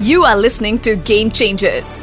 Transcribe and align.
You 0.00 0.24
are 0.24 0.36
listening 0.36 0.80
to 0.80 0.96
Game 0.96 1.30
Changers. 1.30 2.02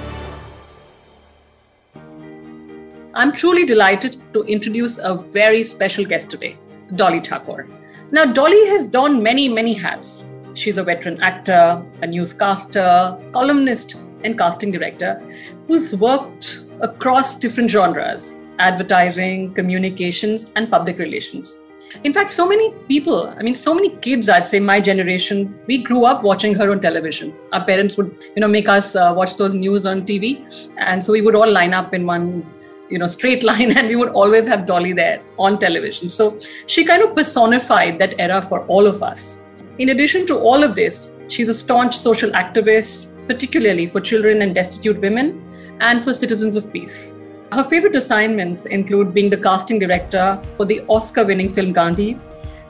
I'm 3.13 3.33
truly 3.33 3.65
delighted 3.65 4.15
to 4.31 4.43
introduce 4.43 4.97
a 4.97 5.15
very 5.15 5.61
special 5.61 6.05
guest 6.05 6.29
today, 6.29 6.57
Dolly 6.95 7.19
Thakur. 7.19 7.67
Now, 8.11 8.31
Dolly 8.31 8.65
has 8.67 8.87
donned 8.87 9.21
many, 9.21 9.49
many 9.49 9.73
hats. 9.73 10.25
She's 10.53 10.77
a 10.77 10.83
veteran 10.83 11.21
actor, 11.21 11.83
a 12.01 12.07
newscaster, 12.07 13.17
columnist, 13.33 13.95
and 14.23 14.37
casting 14.37 14.71
director 14.71 15.21
who's 15.67 15.93
worked 15.93 16.63
across 16.79 17.35
different 17.35 17.69
genres 17.69 18.37
advertising, 18.57 19.53
communications, 19.53 20.51
and 20.55 20.69
public 20.69 20.97
relations. 20.97 21.57
In 22.03 22.13
fact, 22.13 22.31
so 22.31 22.47
many 22.47 22.71
people, 22.87 23.27
I 23.37 23.43
mean, 23.43 23.55
so 23.55 23.73
many 23.73 23.89
kids, 23.97 24.29
I'd 24.29 24.47
say 24.47 24.59
my 24.59 24.79
generation, 24.79 25.59
we 25.67 25.83
grew 25.83 26.05
up 26.05 26.23
watching 26.23 26.53
her 26.55 26.71
on 26.71 26.81
television. 26.81 27.33
Our 27.51 27.65
parents 27.65 27.97
would, 27.97 28.15
you 28.35 28.41
know, 28.41 28.47
make 28.47 28.69
us 28.69 28.95
uh, 28.95 29.13
watch 29.15 29.35
those 29.35 29.53
news 29.53 29.85
on 29.85 30.03
TV. 30.03 30.71
And 30.77 31.03
so 31.03 31.11
we 31.13 31.21
would 31.21 31.35
all 31.35 31.49
line 31.49 31.73
up 31.73 31.93
in 31.93 32.05
one, 32.05 32.45
you 32.89 32.97
know, 32.99 33.07
straight 33.07 33.43
line 33.51 33.77
and 33.77 33.87
we 33.87 33.95
would 33.95 34.09
always 34.09 34.47
have 34.47 34.65
Dolly 34.65 34.93
there 34.93 35.21
on 35.37 35.59
television. 35.59 36.09
So 36.09 36.39
she 36.65 36.85
kind 36.85 37.03
of 37.03 37.15
personified 37.15 37.99
that 37.99 38.15
era 38.19 38.41
for 38.41 38.65
all 38.67 38.87
of 38.87 39.03
us. 39.03 39.41
In 39.77 39.89
addition 39.89 40.25
to 40.27 40.37
all 40.37 40.63
of 40.63 40.75
this, 40.75 41.15
she's 41.27 41.49
a 41.49 41.53
staunch 41.53 41.97
social 41.97 42.29
activist, 42.31 43.11
particularly 43.27 43.87
for 43.87 44.01
children 44.01 44.41
and 44.41 44.53
destitute 44.53 44.99
women 45.01 45.47
and 45.79 46.03
for 46.03 46.13
citizens 46.13 46.55
of 46.55 46.71
peace. 46.71 47.15
Her 47.53 47.65
favorite 47.65 47.97
assignments 47.97 48.65
include 48.65 49.13
being 49.13 49.29
the 49.29 49.35
casting 49.35 49.77
director 49.77 50.41
for 50.55 50.65
the 50.65 50.85
Oscar 50.87 51.25
winning 51.25 51.51
film 51.51 51.73
Gandhi, 51.73 52.17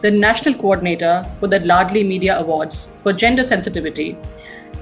the 0.01 0.09
national 0.09 0.55
coordinator 0.55 1.23
for 1.39 1.47
the 1.47 1.59
Ladli 1.59 2.03
Media 2.03 2.39
Awards 2.39 2.91
for 3.03 3.13
gender 3.13 3.43
sensitivity, 3.43 4.17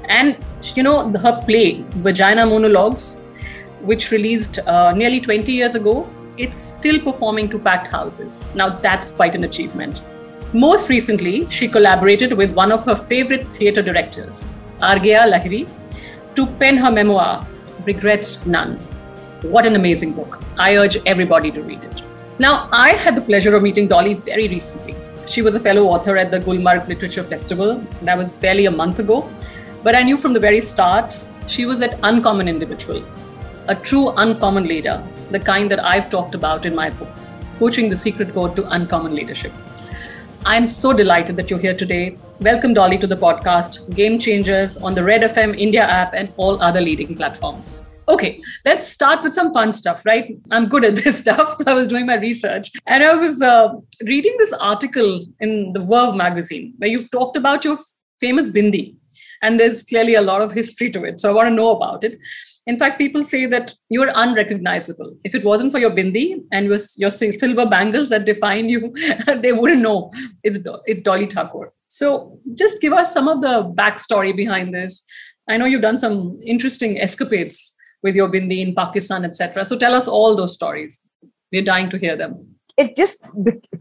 and 0.06 0.38
you 0.74 0.84
know 0.84 1.10
her 1.18 1.44
play 1.46 1.84
Vagina 2.06 2.46
Monologues, 2.46 3.18
which 3.82 4.12
released 4.12 4.60
uh, 4.60 4.94
nearly 4.94 5.20
20 5.20 5.52
years 5.52 5.76
ago, 5.76 6.10
it's 6.38 6.58
still 6.58 7.02
performing 7.02 7.50
to 7.50 7.60
packed 7.60 7.92
houses. 7.92 8.40
Now 8.56 8.70
that's 8.70 9.12
quite 9.12 9.36
an 9.36 9.44
achievement. 9.44 10.02
Most 10.54 10.88
recently, 10.88 11.50
she 11.50 11.68
collaborated 11.68 12.32
with 12.32 12.54
one 12.54 12.72
of 12.72 12.86
her 12.86 12.96
favorite 12.96 13.46
theatre 13.50 13.82
directors, 13.82 14.46
Argaya 14.80 15.30
Lahiri, 15.30 15.68
to 16.36 16.46
pen 16.46 16.78
her 16.78 16.90
memoir, 16.90 17.46
Regrets 17.86 18.46
None. 18.46 18.80
What 19.42 19.66
an 19.66 19.78
amazing 19.78 20.12
book. 20.12 20.42
I 20.58 20.76
urge 20.76 20.98
everybody 21.06 21.50
to 21.52 21.62
read 21.62 21.82
it. 21.82 22.02
Now, 22.40 22.68
I 22.74 22.90
had 22.90 23.16
the 23.16 23.22
pleasure 23.22 23.56
of 23.56 23.64
meeting 23.64 23.88
Dolly 23.88 24.16
very 24.16 24.50
recently. 24.50 24.96
She 25.28 25.42
was 25.42 25.56
a 25.56 25.60
fellow 25.62 25.86
author 25.86 26.18
at 26.18 26.30
the 26.30 26.42
Gulmarg 26.42 26.90
Literature 26.90 27.24
Festival. 27.24 27.76
That 28.02 28.18
was 28.18 28.36
barely 28.36 28.66
a 28.66 28.72
month 28.72 29.00
ago. 29.00 29.30
But 29.82 29.96
I 29.96 30.04
knew 30.04 30.18
from 30.18 30.34
the 30.34 30.42
very 30.42 30.60
start 30.60 31.18
she 31.48 31.66
was 31.66 31.80
that 31.80 31.98
uncommon 32.04 32.50
individual, 32.50 33.02
a 33.70 33.76
true 33.76 34.10
uncommon 34.18 34.68
leader, 34.68 35.02
the 35.32 35.40
kind 35.40 35.72
that 35.72 35.82
I've 35.86 36.10
talked 36.10 36.36
about 36.36 36.66
in 36.66 36.76
my 36.76 36.90
book, 36.90 37.08
Coaching 37.60 37.88
the 37.88 37.96
Secret 37.96 38.34
Code 38.34 38.58
to 38.58 38.70
Uncommon 38.70 39.16
Leadership. 39.16 39.54
I'm 40.46 40.68
so 40.68 40.92
delighted 40.92 41.38
that 41.38 41.50
you're 41.50 41.60
here 41.60 41.76
today. 41.78 42.18
Welcome, 42.42 42.74
Dolly, 42.74 42.98
to 42.98 43.08
the 43.08 43.16
podcast 43.16 43.96
Game 43.96 44.20
Changers 44.20 44.76
on 44.76 44.96
the 44.96 45.04
Red 45.04 45.22
FM 45.22 45.58
India 45.58 45.84
app 45.84 46.14
and 46.14 46.34
all 46.36 46.62
other 46.62 46.82
leading 46.82 47.16
platforms. 47.16 47.86
Okay, 48.10 48.40
let's 48.66 48.88
start 48.88 49.24
with 49.24 49.34
some 49.34 49.54
fun 49.54 49.72
stuff, 49.72 50.04
right? 50.04 50.36
I'm 50.52 50.68
good 50.68 50.84
at 50.84 50.96
this 50.96 51.20
stuff. 51.24 51.58
So 51.58 51.64
I 51.68 51.76
was 51.76 51.88
doing 51.88 52.08
my 52.08 52.16
research 52.16 52.72
and 52.88 53.04
I 53.04 53.14
was 53.14 53.42
uh, 53.42 53.70
reading 54.04 54.36
this 54.40 54.52
article 54.54 55.28
in 55.40 55.74
the 55.74 55.80
Verve 55.80 56.16
magazine 56.16 56.74
where 56.80 56.90
you've 56.90 57.12
talked 57.12 57.38
about 57.38 57.64
your 57.64 57.78
famous 58.20 58.50
bindi. 58.50 58.96
And 59.44 59.60
there's 59.60 59.84
clearly 59.84 60.16
a 60.16 60.22
lot 60.22 60.42
of 60.42 60.52
history 60.52 60.90
to 60.92 61.04
it. 61.04 61.22
So 61.22 61.30
I 61.30 61.34
want 61.34 61.50
to 61.50 61.54
know 61.56 61.70
about 61.70 62.04
it. 62.04 62.18
In 62.66 62.78
fact, 62.78 62.98
people 62.98 63.22
say 63.24 63.46
that 63.46 63.74
you're 63.90 64.12
unrecognizable. 64.14 65.16
If 65.24 65.36
it 65.36 65.46
wasn't 65.46 65.72
for 65.72 65.80
your 65.80 65.92
bindi 65.92 66.42
and 66.52 66.66
your, 66.66 66.80
your 66.98 67.10
silver 67.10 67.66
bangles 67.68 68.10
that 68.10 68.26
define 68.26 68.70
you, 68.70 68.92
they 69.42 69.54
wouldn't 69.54 69.82
know 69.82 70.12
it's, 70.44 70.60
it's 70.86 71.04
Dolly 71.04 71.28
Thakur. 71.28 71.72
So 71.88 72.40
just 72.56 72.82
give 72.82 72.92
us 72.92 73.14
some 73.14 73.28
of 73.28 73.42
the 73.42 73.72
backstory 73.78 74.36
behind 74.36 74.74
this. 74.74 75.04
I 75.48 75.58
know 75.58 75.66
you've 75.66 75.82
done 75.82 75.98
some 75.98 76.40
interesting 76.44 77.00
escapades 77.00 77.76
with 78.02 78.16
your 78.16 78.30
bindi 78.30 78.66
in 78.66 78.76
Pakistan, 78.76 79.26
etc. 79.26 79.66
So 79.66 79.78
tell 79.78 79.94
us 79.94 80.08
all 80.08 80.36
those 80.36 80.54
stories. 80.54 81.02
We're 81.52 81.64
dying 81.64 81.90
to 81.90 81.98
hear 81.98 82.16
them. 82.16 82.56
It 82.78 82.96
just 82.96 83.28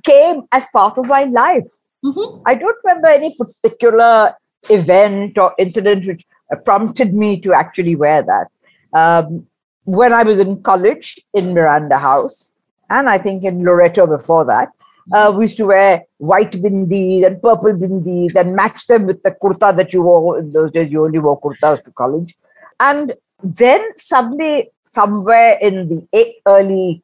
came 0.02 0.42
as 0.52 0.66
part 0.72 0.98
of 0.98 1.06
my 1.06 1.24
life. 1.24 1.68
Mm-hmm. 2.04 2.42
I 2.46 2.54
don't 2.54 2.76
remember 2.84 3.08
any 3.08 3.36
particular 3.36 4.34
event 4.70 5.38
or 5.38 5.54
incident 5.58 6.06
which 6.06 6.26
prompted 6.64 7.14
me 7.14 7.40
to 7.40 7.52
actually 7.52 7.96
wear 7.96 8.22
that. 8.22 8.48
Um, 8.92 9.46
when 9.84 10.12
I 10.12 10.22
was 10.22 10.38
in 10.38 10.62
college 10.62 11.18
in 11.34 11.54
Miranda 11.54 11.98
House, 11.98 12.54
and 12.90 13.08
I 13.08 13.18
think 13.18 13.44
in 13.44 13.64
Loreto 13.64 14.06
before 14.06 14.44
that, 14.46 14.68
uh, 15.12 15.32
we 15.34 15.44
used 15.44 15.56
to 15.56 15.66
wear 15.66 16.04
white 16.18 16.52
bindis 16.52 17.24
and 17.24 17.40
purple 17.40 17.72
bindis 17.72 18.34
and 18.36 18.54
match 18.54 18.86
them 18.86 19.06
with 19.06 19.22
the 19.22 19.30
kurta 19.30 19.74
that 19.74 19.92
you 19.92 20.02
wore 20.02 20.38
in 20.38 20.52
those 20.52 20.70
days. 20.70 20.90
You 20.90 21.04
only 21.04 21.18
wore 21.18 21.40
kurtas 21.40 21.82
to 21.84 21.90
college. 21.92 22.36
And 22.80 23.14
then 23.42 23.82
suddenly, 23.96 24.70
somewhere 24.84 25.58
in 25.60 25.88
the 25.88 26.32
early 26.46 27.02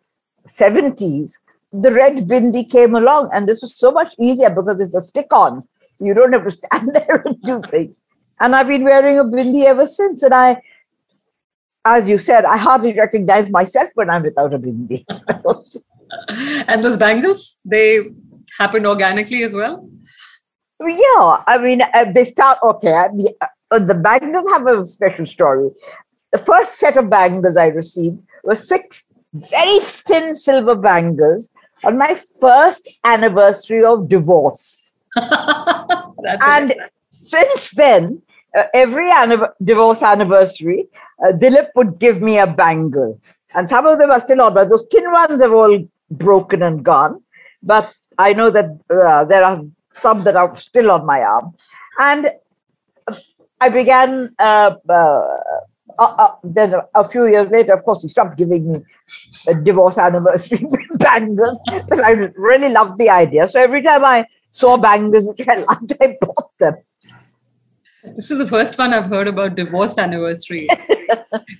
70s, 0.49 1.39
the 1.73 1.93
red 1.93 2.29
bindi 2.29 2.69
came 2.71 2.95
along, 2.95 3.31
and 3.33 3.49
this 3.49 3.63
was 3.63 3.77
so 3.77 3.91
much 3.91 4.15
easier 4.19 4.51
because 4.51 4.81
it's 4.81 4.95
a 4.95 5.01
stick 5.01 5.33
on. 5.33 5.63
So 5.81 6.05
you 6.05 6.15
don't 6.15 6.33
have 6.33 6.45
to 6.45 6.51
stand 6.51 6.95
there 6.95 7.23
and 7.25 7.41
do 7.43 7.63
things. 7.71 7.97
And 8.41 8.55
I've 8.55 8.69
been 8.69 8.85
wearing 8.85 9.19
a 9.19 9.25
bindi 9.25 9.65
ever 9.65 9.87
since. 9.87 10.23
And 10.23 10.35
I, 10.35 10.61
as 11.85 12.09
you 12.09 12.19
said, 12.19 12.45
I 12.45 12.57
hardly 12.57 12.93
recognize 12.93 13.51
myself 13.51 13.91
when 13.95 14.11
I'm 14.11 14.23
without 14.23 14.55
a 14.55 14.59
bindi. 14.59 15.05
and 16.69 16.83
those 16.83 16.97
bangles, 16.97 17.59
they 17.65 18.11
happened 18.59 18.87
organically 18.87 19.43
as 19.43 19.53
well? 19.53 19.89
Yeah, 20.81 21.43
I 21.47 21.59
mean, 21.63 21.83
uh, 21.83 22.13
they 22.13 22.25
start 22.25 22.59
okay. 22.63 22.93
I 22.93 23.09
mean, 23.13 23.29
uh, 23.71 23.79
the 23.79 23.95
bangles 23.95 24.47
have 24.53 24.67
a 24.67 24.85
special 24.85 25.27
story 25.27 25.71
the 26.35 26.39
first 26.39 26.81
set 26.81 26.97
of 26.97 27.09
bangles 27.09 27.57
I 27.57 27.69
received 27.69 28.19
were 28.43 28.57
six 28.57 29.05
very 29.33 29.79
thin 30.07 30.35
silver 30.35 30.75
bangles 30.75 31.53
on 31.85 31.97
my 31.97 32.17
first 32.41 32.89
anniversary 33.05 33.85
of 33.85 34.09
divorce. 34.09 34.99
and 35.17 36.75
since 37.11 37.71
then, 37.71 38.21
uh, 38.57 38.65
every 38.75 39.11
anniv- 39.11 39.53
divorce 39.63 40.03
anniversary, 40.03 40.89
uh, 41.25 41.33
Dilip 41.33 41.69
would 41.77 41.99
give 42.01 42.21
me 42.21 42.39
a 42.39 42.47
bangle. 42.47 43.21
And 43.55 43.69
some 43.69 43.87
of 43.87 43.99
them 44.01 44.11
are 44.11 44.21
still 44.21 44.41
on, 44.43 44.55
but 44.55 44.69
those 44.69 44.87
thin 44.91 45.11
ones 45.13 45.41
have 45.41 45.53
all 45.53 45.87
broken 46.11 46.63
and 46.63 46.85
gone. 46.85 47.23
But 47.63 47.93
I 48.19 48.33
know 48.33 48.51
that 48.51 48.71
uh, 48.91 49.25
there 49.25 49.45
are 49.45 49.63
some 49.93 50.25
that 50.25 50.35
are 50.35 50.59
still 50.61 50.91
on 50.91 51.07
my 51.07 51.21
arm. 51.21 51.55
And 52.01 52.33
I 53.61 53.69
began 53.69 54.35
uh, 54.39 54.73
uh, 55.99 56.15
uh, 56.19 56.35
then 56.43 56.75
a 56.95 57.05
few 57.05 57.27
years 57.27 57.51
later, 57.51 57.75
of 57.75 57.85
course, 57.85 58.03
he 58.03 58.09
stopped 58.09 58.37
giving 58.37 58.73
me 58.73 58.81
a 59.47 59.55
divorce 59.55 59.99
anniversary 59.99 60.65
bangles 60.97 61.61
because 61.67 62.01
I 62.01 62.11
really 62.37 62.71
loved 62.71 62.99
the 62.99 63.11
idea. 63.11 63.49
So 63.49 63.61
every 63.61 63.83
time 63.83 64.05
I 64.05 64.27
saw 64.51 64.77
bangles 64.77 65.29
I 65.49 65.57
liked, 65.57 65.95
I 66.01 66.17
bought 66.21 66.59
them. 66.59 66.75
This 68.17 68.31
is 68.31 68.39
the 68.39 68.47
first 68.47 68.77
one 68.79 68.93
I've 68.93 69.07
heard 69.07 69.29
about 69.29 69.55
divorce 69.55 69.97
anniversary. 69.97 70.69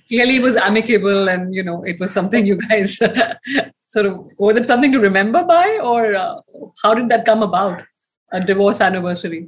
Clearly, 0.07 0.35
it 0.35 0.43
was 0.43 0.55
amicable, 0.55 1.27
and 1.27 1.53
you 1.53 1.63
know, 1.63 1.83
it 1.83 1.99
was 1.99 2.13
something 2.13 2.45
you 2.45 2.59
guys 2.69 2.97
sort 3.83 4.05
of 4.05 4.29
was 4.37 4.55
it 4.55 4.65
something 4.65 4.91
to 4.91 4.99
remember 4.99 5.43
by, 5.43 5.79
or 5.81 6.13
uh, 6.15 6.35
how 6.83 6.93
did 6.93 7.09
that 7.09 7.25
come 7.25 7.41
about? 7.41 7.83
A 8.31 8.43
divorce 8.43 8.81
anniversary. 8.81 9.47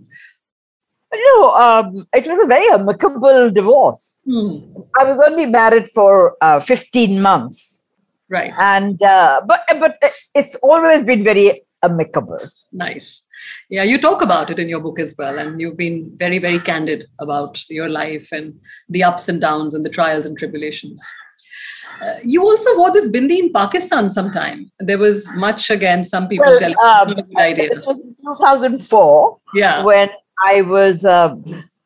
No, 1.13 1.51
um, 1.55 2.07
it 2.13 2.27
was 2.27 2.39
a 2.43 2.47
very 2.47 2.69
amicable 2.71 3.49
divorce. 3.51 4.21
Hmm. 4.25 4.57
I 4.99 5.05
was 5.05 5.19
only 5.19 5.45
married 5.45 5.87
for 5.89 6.35
uh, 6.41 6.59
15 6.59 7.21
months. 7.21 7.87
Right. 8.29 8.51
And, 8.57 9.01
uh, 9.01 9.41
but, 9.47 9.61
but 9.79 9.95
it's 10.35 10.55
always 10.57 11.03
been 11.03 11.23
very 11.23 11.61
amicable. 11.81 12.39
Nice. 12.73 13.23
Yeah, 13.69 13.83
you 13.83 13.99
talk 13.99 14.21
about 14.21 14.49
it 14.49 14.59
in 14.59 14.67
your 14.67 14.81
book 14.81 14.99
as 14.99 15.15
well. 15.17 15.39
And 15.39 15.61
you've 15.61 15.77
been 15.77 16.11
very, 16.17 16.39
very 16.39 16.59
candid 16.59 17.05
about 17.19 17.63
your 17.69 17.87
life 17.87 18.29
and 18.31 18.59
the 18.89 19.03
ups 19.03 19.29
and 19.29 19.39
downs 19.39 19.73
and 19.73 19.85
the 19.85 19.89
trials 19.89 20.25
and 20.25 20.37
tribulations. 20.37 21.01
Uh, 22.03 22.15
you 22.23 22.43
also 22.43 22.77
wore 22.77 22.91
this 22.91 23.07
bindi 23.07 23.39
in 23.39 23.51
Pakistan 23.51 24.09
sometime. 24.09 24.71
There 24.79 24.97
was 24.97 25.29
much 25.33 25.69
again, 25.69 26.03
some 26.03 26.27
people 26.27 26.45
well, 26.45 26.59
telling 26.59 26.75
um, 26.83 27.15
me 27.29 27.41
idea. 27.41 27.69
This 27.69 27.87
was 27.87 27.97
2004. 28.25 29.39
Yeah. 29.55 29.83
When 29.83 30.09
I 30.39 30.61
was 30.61 31.05
uh, 31.05 31.35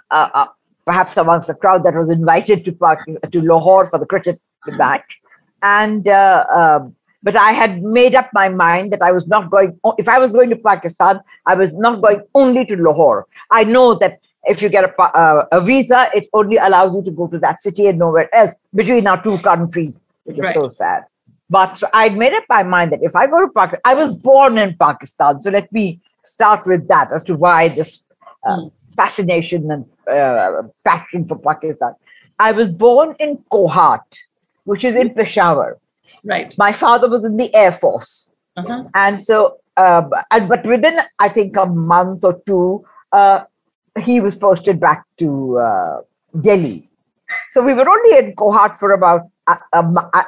uh, 0.09 0.29
uh, 0.33 0.47
perhaps 0.85 1.15
amongst 1.17 1.47
the 1.47 1.55
crowd 1.55 1.83
that 1.83 1.95
was 1.95 2.09
invited 2.09 2.65
to 2.65 2.71
Park, 2.71 2.99
to 3.31 3.41
Lahore 3.41 3.89
for 3.89 3.99
the 3.99 4.05
cricket 4.05 4.41
match, 4.67 5.21
and 5.63 6.07
uh, 6.07 6.45
um, 6.53 6.95
but 7.23 7.35
I 7.35 7.51
had 7.51 7.83
made 7.83 8.15
up 8.15 8.29
my 8.33 8.49
mind 8.49 8.91
that 8.93 9.01
I 9.01 9.11
was 9.11 9.27
not 9.27 9.49
going. 9.51 9.79
If 9.97 10.07
I 10.07 10.19
was 10.19 10.31
going 10.31 10.49
to 10.49 10.55
Pakistan, 10.55 11.19
I 11.45 11.55
was 11.55 11.75
not 11.75 12.01
going 12.01 12.21
only 12.35 12.65
to 12.65 12.75
Lahore. 12.75 13.27
I 13.51 13.63
know 13.63 13.95
that 13.95 14.19
if 14.45 14.61
you 14.61 14.69
get 14.69 14.83
a, 14.83 15.01
uh, 15.01 15.45
a 15.51 15.61
visa, 15.61 16.09
it 16.15 16.27
only 16.33 16.57
allows 16.57 16.95
you 16.95 17.03
to 17.03 17.11
go 17.11 17.27
to 17.27 17.37
that 17.39 17.61
city 17.61 17.87
and 17.87 17.99
nowhere 17.99 18.33
else 18.33 18.55
between 18.73 19.05
our 19.05 19.21
two 19.21 19.37
countries, 19.37 20.01
which 20.23 20.37
is 20.37 20.41
Right. 20.41 20.53
so 20.53 20.67
sad. 20.67 21.03
But 21.49 21.83
I'd 21.93 22.17
made 22.17 22.33
up 22.33 22.45
my 22.49 22.63
mind 22.63 22.91
that 22.93 23.03
if 23.03 23.15
I 23.15 23.27
go 23.27 23.45
to 23.45 23.51
Pakistan, 23.51 23.81
I 23.85 23.93
was 23.93 24.15
born 24.15 24.57
in 24.57 24.75
Pakistan. 24.77 25.41
So 25.41 25.51
let 25.51 25.71
me 25.71 25.99
start 26.25 26.65
with 26.65 26.87
that 26.87 27.11
as 27.11 27.23
to 27.25 27.35
why 27.35 27.67
this 27.67 28.03
Mm. 28.45 28.71
fascination 28.95 29.71
and 29.71 29.85
uh, 30.11 30.63
passion 30.83 31.25
for 31.25 31.37
Pakistan. 31.37 31.93
I 32.39 32.51
was 32.51 32.69
born 32.69 33.15
in 33.19 33.37
Kohat, 33.51 34.01
which 34.63 34.83
is 34.83 34.95
in 34.95 35.11
Peshawar. 35.11 35.77
Right. 36.23 36.55
My 36.57 36.73
father 36.73 37.09
was 37.09 37.23
in 37.23 37.37
the 37.37 37.53
Air 37.53 37.71
Force. 37.71 38.31
Uh-huh. 38.57 38.83
And 38.95 39.21
so, 39.21 39.57
uh, 39.77 40.03
and, 40.31 40.49
but 40.49 40.65
within, 40.65 40.99
I 41.19 41.29
think, 41.29 41.55
a 41.55 41.65
month 41.65 42.23
or 42.23 42.41
two, 42.45 42.85
uh, 43.11 43.43
he 43.99 44.19
was 44.19 44.35
posted 44.35 44.79
back 44.79 45.05
to 45.17 45.59
uh, 45.59 46.01
Delhi. 46.41 46.89
So 47.51 47.61
we 47.63 47.73
were 47.73 47.87
only 47.87 48.17
in 48.17 48.35
Kohat 48.35 48.77
for 48.77 48.91
about, 48.91 49.21
a, 49.47 49.57
a, 49.73 49.79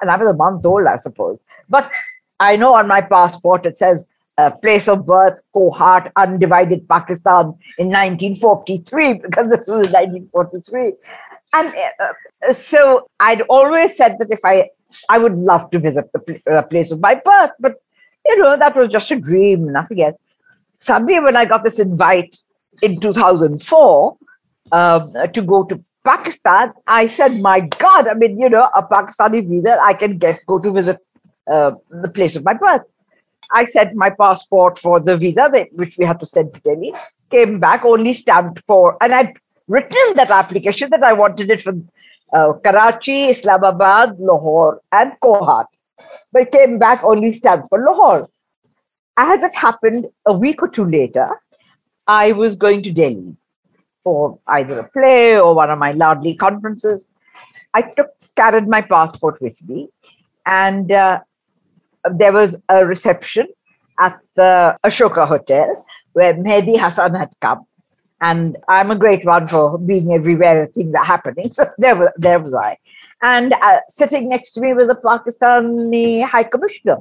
and 0.01 0.09
I 0.09 0.17
was 0.17 0.29
a 0.29 0.35
month 0.35 0.65
old, 0.65 0.87
I 0.87 0.97
suppose. 0.97 1.41
But 1.69 1.91
I 2.39 2.55
know 2.55 2.75
on 2.75 2.87
my 2.87 3.01
passport 3.01 3.65
it 3.65 3.77
says 3.77 4.09
uh, 4.37 4.51
place 4.51 4.87
of 4.87 5.05
birth, 5.05 5.39
Kohat, 5.55 6.11
undivided 6.15 6.87
Pakistan 6.87 7.53
in 7.77 7.87
1943, 7.87 9.13
because 9.25 9.49
this 9.49 9.65
was 9.67 9.89
1943. 9.91 10.93
And 11.55 11.73
uh, 11.99 12.53
so 12.53 13.09
I'd 13.19 13.41
always 13.41 13.95
said 13.95 14.17
that 14.19 14.31
if 14.31 14.39
I, 14.43 14.69
I 15.09 15.17
would 15.17 15.37
love 15.37 15.69
to 15.71 15.79
visit 15.79 16.11
the 16.13 16.19
pl- 16.19 16.39
uh, 16.51 16.63
place 16.63 16.91
of 16.91 16.99
my 16.99 17.15
birth, 17.15 17.51
but 17.59 17.75
you 18.25 18.39
know, 18.39 18.57
that 18.57 18.75
was 18.75 18.89
just 18.89 19.11
a 19.11 19.17
dream, 19.17 19.71
nothing 19.71 20.01
else. 20.01 20.15
Suddenly, 20.77 21.19
when 21.19 21.35
I 21.35 21.45
got 21.45 21.63
this 21.63 21.79
invite 21.79 22.37
in 22.81 22.99
2004 22.99 24.17
um, 24.71 25.13
to 25.33 25.41
go 25.41 25.63
to 25.63 25.83
Pakistan, 26.03 26.73
I 26.87 27.07
said, 27.07 27.39
my 27.39 27.61
God, 27.61 28.07
I 28.07 28.13
mean, 28.13 28.39
you 28.39 28.49
know, 28.49 28.69
a 28.75 28.83
Pakistani 28.83 29.47
visa, 29.47 29.77
I 29.81 29.93
can 29.93 30.17
get 30.17 30.45
go 30.45 30.59
to 30.59 30.71
visit 30.71 30.97
uh, 31.49 31.71
the 31.89 32.09
place 32.09 32.35
of 32.35 32.43
my 32.43 32.53
birth. 32.53 32.83
I 33.53 33.65
sent 33.65 33.95
my 33.95 34.09
passport 34.09 34.79
for 34.79 34.99
the 34.99 35.15
visa, 35.15 35.49
which 35.73 35.97
we 35.97 36.05
had 36.05 36.19
to 36.19 36.25
send 36.25 36.53
to 36.53 36.59
Delhi, 36.61 36.93
came 37.29 37.59
back 37.59 37.85
only 37.85 38.13
stamped 38.13 38.59
for, 38.67 38.97
and 39.01 39.13
I'd 39.13 39.33
written 39.67 40.15
that 40.15 40.31
application 40.31 40.89
that 40.89 41.03
I 41.03 41.13
wanted 41.13 41.49
it 41.49 41.61
from 41.61 41.89
uh, 42.33 42.53
Karachi, 42.53 43.29
Islamabad, 43.29 44.19
Lahore, 44.19 44.81
and 44.91 45.13
Kohat. 45.21 45.65
But 46.31 46.51
came 46.51 46.79
back 46.79 47.03
only 47.03 47.31
stamped 47.31 47.69
for 47.69 47.79
Lahore. 47.79 48.27
As 49.17 49.43
it 49.43 49.55
happened, 49.55 50.07
a 50.25 50.33
week 50.33 50.61
or 50.63 50.67
two 50.67 50.85
later, 50.85 51.29
I 52.07 52.31
was 52.31 52.55
going 52.55 52.81
to 52.83 52.91
Delhi 52.91 53.37
for 54.03 54.39
either 54.47 54.79
a 54.79 54.89
play 54.89 55.39
or 55.39 55.53
one 55.55 55.69
of 55.69 55.79
my 55.79 55.93
Ladli 55.93 56.37
conferences. 56.37 57.09
I 57.73 57.83
took 57.83 58.09
carried 58.35 58.67
my 58.67 58.81
passport 58.81 59.39
with 59.41 59.61
me, 59.67 59.89
and 60.45 60.91
uh, 60.91 61.19
there 62.11 62.33
was 62.33 62.55
a 62.69 62.85
reception 62.85 63.47
at 63.99 64.19
the 64.35 64.77
Ashoka 64.83 65.27
Hotel 65.27 65.85
where 66.13 66.33
Mehdi 66.33 66.79
Hassan 66.79 67.15
had 67.15 67.29
come. 67.41 67.65
And 68.21 68.57
I'm 68.67 68.91
a 68.91 68.95
great 68.95 69.25
one 69.25 69.47
for 69.47 69.77
being 69.77 70.13
everywhere 70.13 70.65
things 70.67 70.93
are 70.95 71.03
happening. 71.03 71.51
So 71.53 71.65
there 71.77 71.95
was, 71.95 72.09
there 72.17 72.39
was 72.39 72.53
I. 72.53 72.77
And 73.21 73.53
uh, 73.53 73.79
sitting 73.89 74.29
next 74.29 74.51
to 74.51 74.61
me 74.61 74.73
was 74.73 74.89
a 74.89 74.95
Pakistani 74.95 76.23
High 76.23 76.43
Commissioner. 76.43 76.97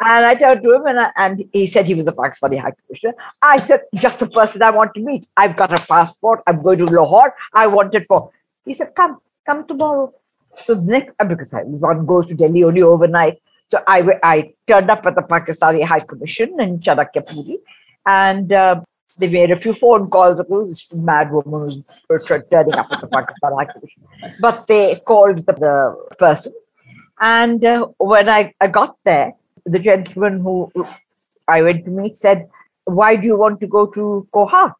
And 0.00 0.26
I 0.26 0.34
turned 0.34 0.62
to 0.64 0.72
him 0.72 0.86
and, 0.86 0.98
I, 0.98 1.10
and 1.16 1.44
he 1.52 1.66
said 1.68 1.86
he 1.86 1.94
was 1.94 2.06
a 2.08 2.12
Pakistani 2.12 2.58
High 2.58 2.72
Commissioner. 2.72 3.14
I 3.40 3.60
said, 3.60 3.82
just 3.94 4.18
the 4.18 4.26
person 4.26 4.62
I 4.62 4.70
want 4.70 4.94
to 4.94 5.00
meet. 5.00 5.28
I've 5.36 5.56
got 5.56 5.72
a 5.72 5.86
passport. 5.86 6.42
I'm 6.46 6.62
going 6.62 6.78
to 6.78 6.86
Lahore. 6.86 7.34
I 7.52 7.68
want 7.68 7.94
it 7.94 8.06
for. 8.06 8.30
He 8.64 8.74
said, 8.74 8.94
come, 8.96 9.18
come 9.46 9.66
tomorrow. 9.66 10.12
So 10.56 10.74
the 10.74 10.82
next, 10.82 11.14
because 11.28 11.54
I, 11.54 11.62
one 11.62 12.06
goes 12.06 12.26
to 12.26 12.34
Delhi 12.34 12.64
only 12.64 12.82
overnight. 12.82 13.40
So 13.68 13.82
I, 13.86 14.18
I 14.22 14.54
turned 14.66 14.90
up 14.90 15.06
at 15.06 15.14
the 15.14 15.22
Pakistani 15.22 15.84
High 15.84 16.00
Commission 16.00 16.60
in 16.60 16.80
Chanakyapuri 16.80 17.56
and 18.06 18.52
uh, 18.52 18.80
they 19.18 19.28
made 19.28 19.50
a 19.50 19.58
few 19.58 19.72
phone 19.72 20.10
calls. 20.10 20.40
Was 20.48 20.68
this 20.68 20.86
mad 20.92 21.32
woman 21.32 21.84
was 22.08 22.26
turning 22.26 22.74
up 22.74 22.90
at 22.90 23.00
the 23.00 23.06
Pakistani 23.06 23.56
High 23.56 23.72
Commission. 23.72 24.02
But 24.40 24.66
they 24.66 25.00
called 25.06 25.38
the, 25.38 25.52
the 25.52 26.16
person. 26.16 26.52
And 27.20 27.64
uh, 27.64 27.86
when 27.98 28.28
I, 28.28 28.52
I 28.60 28.66
got 28.66 28.96
there, 29.04 29.32
the 29.64 29.78
gentleman 29.78 30.40
who 30.40 30.70
I 31.48 31.62
went 31.62 31.84
to 31.84 31.90
meet 31.90 32.16
said, 32.16 32.48
Why 32.84 33.16
do 33.16 33.26
you 33.26 33.36
want 33.36 33.60
to 33.60 33.66
go 33.66 33.86
to 33.86 34.28
Kohat? 34.32 34.74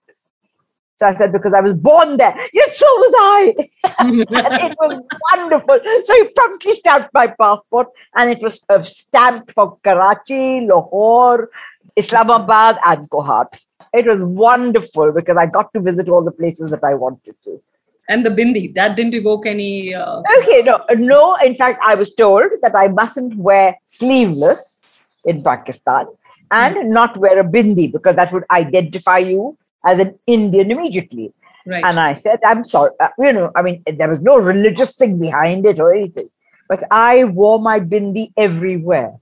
So 1.04 1.08
I 1.10 1.14
said, 1.14 1.32
Because 1.32 1.52
I 1.52 1.60
was 1.60 1.74
born 1.74 2.16
there. 2.16 2.34
Yes, 2.52 2.78
so 2.78 2.86
was 2.86 3.14
I. 3.18 3.54
and 3.98 4.20
it 4.20 4.76
was 4.80 5.02
wonderful. 5.34 5.78
So 6.04 6.14
he 6.14 6.28
promptly 6.34 6.74
stamped 6.74 7.10
my 7.12 7.26
passport, 7.26 7.88
and 8.16 8.30
it 8.30 8.40
was 8.40 8.64
uh, 8.68 8.82
stamped 8.82 9.50
for 9.52 9.76
Karachi, 9.84 10.66
Lahore, 10.66 11.50
Islamabad, 11.96 12.78
and 12.86 13.08
Kohat. 13.10 13.60
It 13.92 14.06
was 14.06 14.22
wonderful 14.22 15.12
because 15.12 15.36
I 15.36 15.46
got 15.46 15.72
to 15.74 15.80
visit 15.80 16.08
all 16.08 16.24
the 16.24 16.32
places 16.32 16.70
that 16.70 16.82
I 16.82 16.94
wanted 16.94 17.34
to. 17.44 17.60
and 18.08 18.24
the 18.26 18.30
bindi, 18.30 18.74
that 18.74 18.96
didn't 18.96 19.14
evoke 19.14 19.46
any. 19.46 19.94
Uh, 19.94 20.22
Okay, 20.38 20.62
no, 20.62 20.74
no. 20.96 21.36
In 21.36 21.54
fact, 21.54 21.78
I 21.82 21.94
was 21.94 22.14
told 22.14 22.50
that 22.62 22.74
I 22.74 22.88
mustn't 22.88 23.36
wear 23.36 23.78
sleeveless 23.84 24.98
in 25.26 25.42
Pakistan 25.42 26.06
and 26.50 26.90
not 26.90 27.16
wear 27.16 27.38
a 27.40 27.44
bindi 27.44 27.90
because 27.92 28.16
that 28.16 28.32
would 28.32 28.44
identify 28.50 29.18
you 29.18 29.56
as 29.86 29.98
an 29.98 30.19
Indian 30.26 30.70
immediately. 30.70 31.32
right. 31.66 31.84
And 31.84 31.98
I 31.98 32.14
said, 32.14 32.40
I'm 32.44 32.64
sorry. 32.64 32.90
Uh, 33.00 33.08
you 33.19 33.32
know, 33.32 33.50
I 33.54 33.62
mean, 33.62 33.82
there 33.86 34.08
was 34.08 34.20
no 34.20 34.36
religious 34.36 34.94
thing 34.94 35.19
behind 35.19 35.66
it 35.66 35.81
or 35.81 35.94
anything, 35.94 36.28
but 36.69 36.82
I 36.90 37.25
wore 37.25 37.60
my 37.60 37.81
bindi 37.81 38.32
everywhere. 38.36 39.14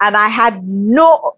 And 0.00 0.16
I 0.16 0.28
had 0.28 0.66
no 0.66 1.36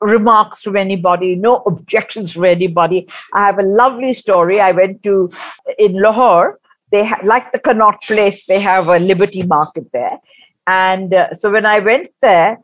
remarks 0.00 0.62
from 0.62 0.76
anybody, 0.76 1.36
no 1.36 1.56
objections 1.66 2.32
from 2.32 2.46
anybody. 2.46 3.08
I 3.34 3.46
have 3.46 3.58
a 3.58 3.62
lovely 3.62 4.14
story. 4.14 4.60
I 4.60 4.72
went 4.72 5.02
to, 5.04 5.30
in 5.78 6.00
Lahore, 6.00 6.58
they 6.90 7.06
ha- 7.06 7.20
like 7.22 7.52
the 7.52 7.58
Connaught 7.58 8.02
Place, 8.02 8.46
they 8.46 8.60
have 8.60 8.88
a 8.88 8.98
Liberty 8.98 9.42
Market 9.42 9.92
there. 9.92 10.18
And 10.66 11.14
uh, 11.14 11.34
so 11.34 11.50
when 11.50 11.66
I 11.66 11.78
went 11.80 12.08
there, 12.20 12.58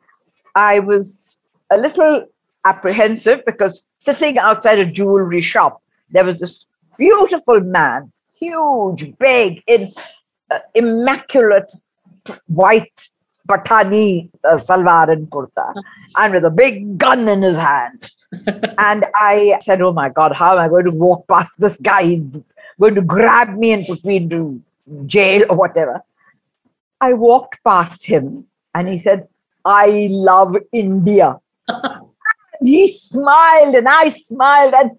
I 0.55 0.79
was 0.79 1.39
a 1.71 1.77
little 1.77 2.27
apprehensive 2.67 3.45
because 3.47 3.87
sitting 3.99 4.39
outside 4.39 4.79
a 4.79 4.87
jewelry 4.87 5.41
shop, 5.41 5.83
there 6.11 6.25
was 6.25 6.41
this 6.41 6.67
beautiful 6.99 7.61
man, 7.61 8.13
huge, 8.39 9.17
big, 9.19 9.63
in 9.67 9.93
uh, 10.51 10.59
immaculate 10.75 11.71
white 12.47 13.11
Pathani 13.49 14.29
uh, 14.45 14.57
salwar 14.57 15.11
and 15.13 15.31
kurta, 15.31 15.73
and 16.17 16.35
with 16.35 16.45
a 16.45 16.51
big 16.51 16.99
gun 16.99 17.29
in 17.29 17.43
his 17.43 17.57
hand. 17.57 18.11
and 18.79 19.05
I 19.15 19.59
said, 19.61 19.81
"Oh 19.81 19.93
my 19.93 20.09
God, 20.09 20.35
how 20.35 20.53
am 20.53 20.59
I 20.59 20.69
going 20.69 20.85
to 20.87 20.91
walk 20.91 21.29
past 21.29 21.53
this 21.59 21.77
guy? 21.77 22.03
He's 22.05 22.43
going 22.81 22.97
to 22.97 23.03
grab 23.03 23.57
me 23.57 23.73
and 23.73 23.87
put 23.87 24.05
me 24.05 24.17
into 24.17 24.61
jail 25.07 25.45
or 25.49 25.57
whatever." 25.57 26.03
I 27.01 27.13
walked 27.13 27.63
past 27.63 28.07
him, 28.07 28.47
and 28.75 28.89
he 28.89 28.99
said, 28.99 29.29
"I 29.65 30.09
love 30.11 30.57
India." 30.73 31.39
he 32.63 32.89
smiled 32.89 33.75
and 33.75 33.89
I 33.89 34.09
smiled 34.09 34.75
and 34.75 34.91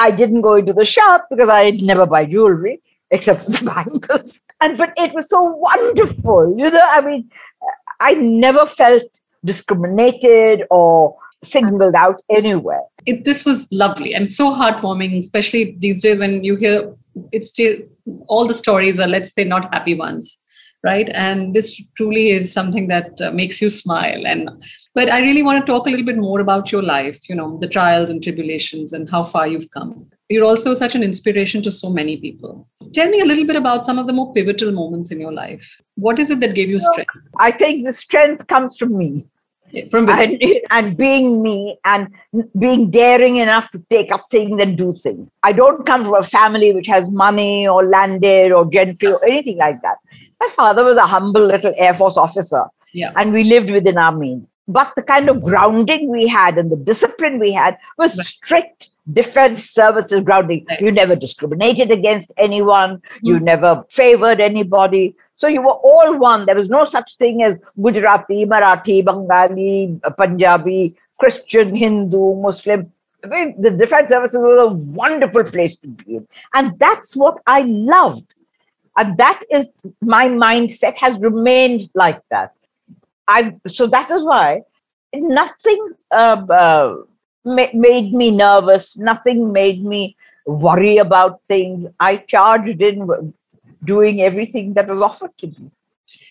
I 0.00 0.10
didn't 0.10 0.42
go 0.42 0.54
into 0.54 0.72
the 0.72 0.84
shop 0.84 1.26
because 1.30 1.48
I 1.48 1.70
never 1.70 2.06
buy 2.06 2.24
jewelry 2.24 2.80
except 3.10 3.64
bangles. 3.64 4.40
And 4.60 4.76
but 4.76 4.92
it 4.96 5.14
was 5.14 5.28
so 5.28 5.42
wonderful, 5.42 6.54
you 6.58 6.70
know. 6.70 6.86
I 6.90 7.00
mean, 7.00 7.30
I 8.00 8.14
never 8.14 8.66
felt 8.66 9.02
discriminated 9.44 10.64
or 10.70 11.16
singled 11.44 11.94
out 11.94 12.20
anywhere. 12.28 12.82
it, 13.06 13.24
this 13.24 13.44
was 13.44 13.70
lovely 13.72 14.12
and 14.12 14.30
so 14.30 14.52
heartwarming, 14.52 15.16
especially 15.16 15.76
these 15.78 16.00
days 16.00 16.18
when 16.18 16.42
you 16.42 16.56
hear 16.56 16.94
it's 17.32 17.48
still 17.48 17.76
all 18.28 18.46
the 18.46 18.54
stories 18.54 18.98
are, 19.00 19.06
let's 19.06 19.32
say, 19.32 19.44
not 19.44 19.72
happy 19.72 19.94
ones, 19.94 20.38
right? 20.84 21.08
And 21.10 21.54
this 21.54 21.80
truly 21.96 22.30
is 22.30 22.52
something 22.52 22.88
that 22.88 23.20
uh, 23.20 23.30
makes 23.30 23.60
you 23.60 23.68
smile. 23.68 24.26
And 24.26 24.50
but 24.94 25.10
I 25.10 25.20
really 25.20 25.42
want 25.42 25.64
to 25.64 25.70
talk 25.70 25.86
a 25.86 25.90
little 25.90 26.06
bit 26.06 26.16
more 26.16 26.40
about 26.40 26.72
your 26.72 26.82
life, 26.82 27.28
you 27.28 27.34
know, 27.34 27.58
the 27.58 27.68
trials 27.68 28.10
and 28.10 28.22
tribulations 28.22 28.92
and 28.92 29.08
how 29.08 29.24
far 29.24 29.46
you've 29.46 29.70
come. 29.70 30.06
You're 30.28 30.44
also 30.44 30.74
such 30.74 30.94
an 30.94 31.02
inspiration 31.02 31.62
to 31.62 31.70
so 31.70 31.90
many 31.90 32.18
people. 32.18 32.68
Tell 32.92 33.08
me 33.08 33.20
a 33.20 33.24
little 33.24 33.46
bit 33.46 33.56
about 33.56 33.84
some 33.84 33.98
of 33.98 34.06
the 34.06 34.12
more 34.12 34.32
pivotal 34.34 34.72
moments 34.72 35.10
in 35.10 35.20
your 35.20 35.32
life. 35.32 35.80
What 35.94 36.18
is 36.18 36.30
it 36.30 36.40
that 36.40 36.54
gave 36.54 36.68
you 36.68 36.80
strength? 36.80 37.14
I 37.38 37.50
think 37.50 37.84
the 37.84 37.92
strength 37.92 38.46
comes 38.46 38.76
from 38.76 38.96
me. 38.96 39.24
From 39.90 40.08
and, 40.08 40.42
and 40.70 40.96
being 40.96 41.42
me 41.42 41.78
and 41.84 42.08
being 42.58 42.90
daring 42.90 43.36
enough 43.36 43.70
to 43.72 43.84
take 43.90 44.10
up 44.10 44.24
things 44.30 44.62
and 44.62 44.78
do 44.78 44.96
things. 45.02 45.28
I 45.42 45.52
don't 45.52 45.84
come 45.84 46.04
from 46.04 46.14
a 46.14 46.24
family 46.24 46.72
which 46.72 46.86
has 46.86 47.10
money 47.10 47.68
or 47.68 47.86
landed 47.86 48.50
or 48.52 48.64
gentry 48.70 49.08
or 49.08 49.22
anything 49.26 49.58
like 49.58 49.82
that. 49.82 49.98
My 50.40 50.48
father 50.54 50.84
was 50.84 50.96
a 50.96 51.02
humble 51.06 51.46
little 51.46 51.72
Air 51.76 51.94
Force 51.94 52.16
officer 52.16 52.64
Yeah. 52.92 53.12
and 53.16 53.32
we 53.32 53.44
lived 53.44 53.70
within 53.70 53.98
our 53.98 54.12
means. 54.12 54.46
But 54.66 54.92
the 54.96 55.02
kind 55.02 55.28
of 55.30 55.42
grounding 55.42 56.08
we 56.10 56.26
had 56.26 56.58
and 56.58 56.70
the 56.70 56.76
discipline 56.76 57.38
we 57.38 57.52
had 57.52 57.78
was 57.96 58.16
Right. 58.16 58.26
strict, 58.26 58.88
defense 59.12 59.64
services 59.70 60.20
grounding. 60.20 60.66
Right. 60.68 60.80
You 60.80 60.92
never 60.92 61.16
discriminated 61.16 61.90
against 61.90 62.32
anyone. 62.36 63.00
You 63.22 63.36
Mm. 63.38 63.42
never 63.42 63.84
favored 63.88 64.40
anybody. 64.40 65.14
So 65.36 65.46
you 65.48 65.62
were 65.62 65.78
all 65.92 66.18
one. 66.18 66.44
There 66.46 66.56
was 66.56 66.68
no 66.68 66.84
such 66.84 67.16
thing 67.16 67.42
as 67.42 67.56
Gujarati, 67.80 68.44
Marathi, 68.44 69.04
Bengali, 69.04 69.98
Punjabi, 70.18 70.94
Christian, 71.18 71.74
Hindu, 71.74 72.34
Muslim. 72.34 72.92
I 73.24 73.26
mean, 73.28 73.54
the 73.60 73.70
defense 73.70 74.08
services 74.10 74.40
was 74.40 74.58
a 74.70 74.74
wonderful 75.02 75.44
place 75.44 75.76
to 75.78 75.88
be 75.88 76.16
in. 76.16 76.28
And 76.54 76.78
that's 76.78 77.16
what 77.16 77.38
I 77.46 77.62
loved. 77.62 78.24
And 78.98 79.16
that 79.18 79.42
is 79.50 79.68
my 80.02 80.26
mindset 80.28 80.94
has 80.96 81.16
remained 81.18 81.88
like 81.94 82.20
that. 82.30 82.52
I 83.28 83.54
so 83.68 83.86
that 83.86 84.10
is 84.10 84.22
why 84.24 84.62
nothing 85.14 85.92
uh, 86.10 86.44
uh, 86.62 86.96
ma- 87.44 87.74
made 87.74 88.12
me 88.12 88.30
nervous. 88.30 88.96
Nothing 88.96 89.52
made 89.52 89.84
me 89.84 90.16
worry 90.46 90.96
about 90.98 91.40
things. 91.48 91.86
I 92.00 92.16
charged 92.16 92.82
in 92.82 93.32
doing 93.84 94.20
everything 94.22 94.74
that 94.74 94.88
was 94.88 95.00
offered 95.00 95.36
to 95.38 95.46
me. 95.46 95.70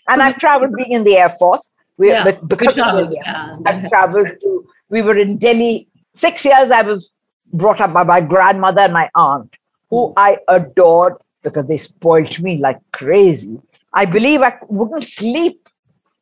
And 0.10 0.22
I've 0.22 0.38
traveled 0.38 0.76
being 0.76 0.92
in 0.92 1.04
the 1.04 1.18
Air 1.18 1.30
Force. 1.30 1.74
We, 1.98 2.10
Yeah, 2.10 2.32
because 2.54 2.74
Good 2.74 2.80
of 2.80 2.86
job. 2.86 3.10
the- 3.10 3.16
Yeah, 3.16 3.58
I've 3.66 3.90
traveled 3.90 4.28
to, 4.42 4.68
we 4.90 5.02
were 5.02 5.18
in 5.18 5.38
Delhi. 5.38 5.88
Six 6.14 6.46
years 6.46 6.70
I 6.72 6.82
was 6.82 7.10
brought 7.54 7.80
up 7.82 7.94
by 7.94 8.04
my 8.04 8.22
grandmother 8.22 8.82
and 8.82 8.94
my 8.94 9.10
aunt, 9.16 9.56
who 9.90 10.14
I 10.18 10.38
adored 10.48 11.16
because 11.44 11.68
they 11.68 11.78
spoilt 11.78 12.40
me 12.40 12.60
like 12.60 12.80
crazy. 12.92 13.60
I 13.94 14.06
believe 14.06 14.42
I 14.42 14.58
wouldn't 14.68 15.04
sleep 15.04 15.68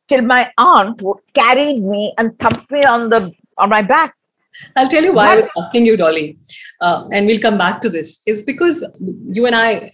till 0.08 0.22
my 0.22 0.50
aunt 0.58 1.02
carried 1.34 1.82
me 1.82 2.14
and 2.18 2.38
thumped 2.38 2.70
me 2.70 2.84
on 2.84 3.10
the 3.10 3.32
on 3.58 3.68
my 3.68 3.82
back. 3.82 4.14
I'll 4.74 4.88
tell 4.88 5.04
you 5.04 5.12
why 5.12 5.32
I 5.32 5.36
was 5.36 5.48
asking 5.58 5.84
you, 5.84 5.96
Dolly, 5.96 6.38
uh, 6.80 7.06
and 7.12 7.26
we'll 7.26 7.40
come 7.40 7.58
back 7.58 7.80
to 7.82 7.90
this. 7.90 8.22
Is 8.26 8.42
because 8.42 8.84
you 9.26 9.46
and 9.46 9.54
I 9.54 9.92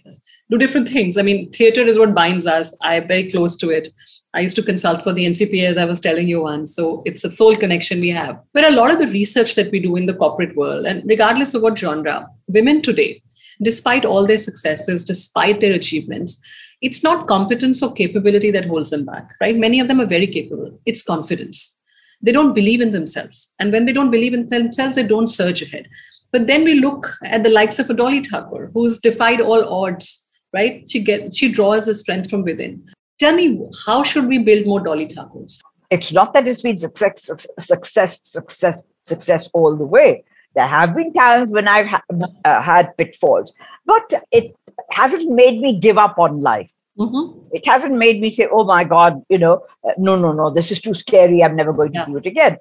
do 0.49 0.57
different 0.57 0.87
things. 0.87 1.17
I 1.17 1.21
mean, 1.21 1.51
theater 1.51 1.81
is 1.81 1.97
what 1.97 2.13
binds 2.13 2.47
us. 2.47 2.77
I'm 2.81 3.07
very 3.07 3.29
close 3.29 3.55
to 3.57 3.69
it. 3.69 3.93
I 4.33 4.39
used 4.39 4.55
to 4.55 4.63
consult 4.63 5.03
for 5.03 5.13
the 5.13 5.25
NCPA, 5.25 5.67
as 5.67 5.77
I 5.77 5.85
was 5.85 5.99
telling 5.99 6.27
you 6.27 6.41
once. 6.41 6.75
So 6.75 7.03
it's 7.05 7.23
a 7.23 7.31
soul 7.31 7.55
connection 7.55 7.99
we 7.99 8.09
have. 8.09 8.39
But 8.53 8.63
a 8.63 8.71
lot 8.71 8.91
of 8.91 8.99
the 8.99 9.07
research 9.07 9.55
that 9.55 9.71
we 9.71 9.79
do 9.79 9.95
in 9.95 10.05
the 10.05 10.13
corporate 10.13 10.55
world, 10.55 10.85
and 10.85 11.03
regardless 11.05 11.53
of 11.53 11.61
what 11.61 11.77
genre, 11.77 12.27
women 12.47 12.81
today, 12.81 13.21
despite 13.63 14.05
all 14.05 14.25
their 14.25 14.37
successes, 14.37 15.03
despite 15.03 15.59
their 15.59 15.73
achievements, 15.73 16.41
it's 16.81 17.03
not 17.03 17.27
competence 17.27 17.81
or 17.81 17.93
capability 17.93 18.51
that 18.51 18.65
holds 18.65 18.89
them 18.89 19.05
back, 19.05 19.29
right? 19.39 19.55
Many 19.55 19.79
of 19.79 19.87
them 19.87 20.01
are 20.01 20.05
very 20.05 20.27
capable. 20.27 20.77
It's 20.85 21.01
confidence 21.01 21.77
they 22.23 22.31
don't 22.31 22.55
believe 22.55 22.81
in 22.81 22.91
themselves. 22.91 23.53
And 23.59 23.71
when 23.71 23.85
they 23.85 23.93
don't 23.93 24.09
believe 24.09 24.33
in 24.33 24.47
themselves, 24.47 24.95
they 24.95 25.03
don't 25.03 25.27
surge 25.27 25.61
ahead. 25.61 25.87
But 26.31 26.47
then 26.47 26.63
we 26.63 26.75
look 26.75 27.07
at 27.23 27.43
the 27.43 27.49
likes 27.49 27.77
of 27.77 27.89
a 27.89 27.93
Dolly 27.93 28.23
Thakur, 28.23 28.71
who's 28.73 28.99
defied 28.99 29.41
all 29.41 29.63
odds, 29.65 30.25
right? 30.53 30.89
She 30.89 31.01
get 31.01 31.35
she 31.35 31.51
draws 31.51 31.85
her 31.85 31.93
strength 31.93 32.29
from 32.29 32.43
within. 32.43 32.83
Tell 33.19 33.35
me, 33.35 33.59
how 33.85 34.01
should 34.03 34.25
we 34.27 34.39
build 34.39 34.65
more 34.65 34.79
Dolly 34.79 35.07
Thakurs? 35.07 35.59
It's 35.91 36.11
not 36.11 36.33
that 36.33 36.47
it's 36.47 36.63
been 36.63 36.79
success, 36.79 37.45
success, 37.59 38.21
success, 38.23 38.81
success 39.05 39.49
all 39.53 39.75
the 39.75 39.85
way. 39.85 40.23
There 40.55 40.67
have 40.67 40.95
been 40.95 41.13
times 41.13 41.51
when 41.51 41.67
I've 41.67 41.87
ha- 41.87 42.03
uh, 42.45 42.61
had 42.61 42.95
pitfalls, 42.97 43.53
but 43.85 44.13
it 44.31 44.55
hasn't 44.91 45.31
made 45.31 45.59
me 45.61 45.79
give 45.79 45.97
up 45.97 46.17
on 46.19 46.41
life. 46.41 46.69
Mhm. 46.99 47.33
It 47.51 47.65
hasn't 47.65 47.95
made 47.97 48.21
me 48.21 48.29
say, 48.29 48.47
oh 48.51 48.63
my 48.63 48.83
God, 48.83 49.23
you 49.29 49.39
know, 49.39 49.63
uh, 49.83 49.93
no, 49.97 50.15
no, 50.15 50.31
no, 50.31 50.51
this 50.51 50.71
is 50.71 50.79
too 50.79 50.93
scary. 50.93 51.43
I'm 51.43 51.55
never 51.55 51.73
going 51.73 51.91
to 51.93 52.05
do 52.05 52.17
it 52.17 52.25
again. 52.27 52.57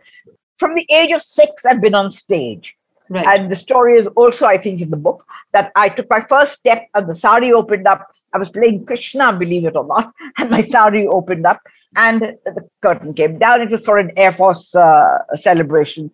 From 0.59 0.75
the 0.75 0.87
age 0.91 1.13
of 1.13 1.21
six, 1.21 1.67
I've 1.67 1.83
been 1.83 1.95
on 1.95 2.11
stage. 2.11 2.75
Right. 3.11 3.27
And 3.27 3.53
the 3.53 3.57
story 3.57 3.99
is 3.99 4.07
also, 4.17 4.47
I 4.47 4.57
think, 4.57 4.81
in 4.81 4.89
the 4.89 4.97
book 4.97 5.27
that 5.53 5.71
I 5.77 5.91
took 5.91 6.09
my 6.09 6.21
first 6.21 6.55
step 6.55 6.89
and 6.95 7.07
the 7.07 7.15
sari 7.15 7.53
opened 7.53 7.87
up. 7.87 8.07
I 8.33 8.39
was 8.39 8.49
playing 8.49 8.87
Krishna, 8.87 9.35
believe 9.35 9.67
it 9.67 9.77
or 9.77 9.87
not, 9.87 10.15
and 10.39 10.49
my 10.49 10.63
sari 10.63 11.07
opened 11.07 11.45
up 11.45 11.61
and 11.95 12.23
the 12.47 12.67
curtain 12.81 13.13
came 13.13 13.39
down. 13.39 13.61
It 13.61 13.71
was 13.71 13.85
for 13.85 13.99
an 13.99 14.13
Air 14.17 14.33
Force 14.33 14.75
uh, 14.75 15.19
celebration. 15.35 16.11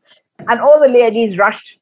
And 0.47 0.61
all 0.61 0.81
the 0.81 0.89
ladies 0.89 1.39
rushed 1.39 1.79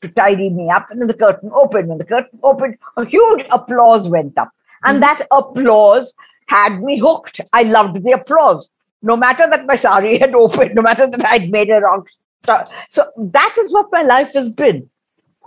to 0.00 0.08
tidy 0.08 0.50
me 0.50 0.70
up, 0.70 0.90
and 0.90 1.00
then 1.00 1.08
the 1.08 1.14
curtain 1.14 1.50
opened. 1.52 1.88
When 1.88 1.98
the 1.98 2.04
curtain 2.04 2.38
opened, 2.42 2.78
a 2.96 3.04
huge 3.04 3.44
applause 3.50 4.08
went 4.08 4.38
up. 4.38 4.50
And 4.84 4.96
hmm. 4.96 5.00
that 5.00 5.26
applause 5.30 6.12
had 6.46 6.82
me 6.82 6.98
hooked. 6.98 7.40
I 7.52 7.64
loved 7.64 8.02
the 8.02 8.12
applause. 8.12 8.70
No 9.02 9.16
matter 9.16 9.48
that 9.48 9.66
my 9.66 9.76
sari 9.76 10.18
had 10.24 10.34
opened, 10.34 10.74
no 10.74 10.82
matter 10.82 11.06
that 11.06 11.26
I'd 11.26 11.50
made 11.50 11.70
a 11.70 11.80
wrong 11.80 12.06
start. 12.42 12.68
So 12.90 13.10
that 13.16 13.54
is 13.58 13.72
what 13.72 13.86
my 13.92 14.02
life 14.02 14.32
has 14.34 14.48
been. 14.48 14.88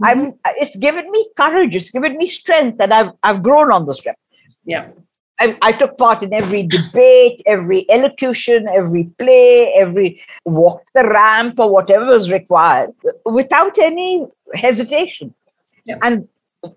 I'm 0.04 0.20
mm-hmm. 0.20 0.52
it's 0.58 0.76
given 0.76 1.10
me 1.12 1.30
courage, 1.38 1.76
it's 1.76 1.92
given 1.92 2.18
me 2.18 2.26
strength, 2.26 2.80
and 2.80 2.94
I've 2.94 3.12
I've 3.24 3.44
grown 3.44 3.72
on 3.72 3.86
the 3.86 3.94
strength. 3.94 4.20
yeah. 4.66 4.90
I, 5.42 5.58
I 5.62 5.72
took 5.72 5.98
part 5.98 6.22
in 6.22 6.34
every 6.34 6.64
debate, 6.64 7.42
every 7.48 7.90
elocution, 7.90 8.68
every 8.68 9.06
play, 9.18 9.74
every 9.74 10.22
walk 10.46 10.84
the 10.94 11.04
ramp 11.04 11.60
or 11.60 11.70
whatever 11.70 12.06
was 12.06 12.32
required 12.32 12.92
without 13.26 13.80
any 13.80 14.28
hesitation. 14.54 15.34
Yeah. 15.84 15.98
And 16.04 16.28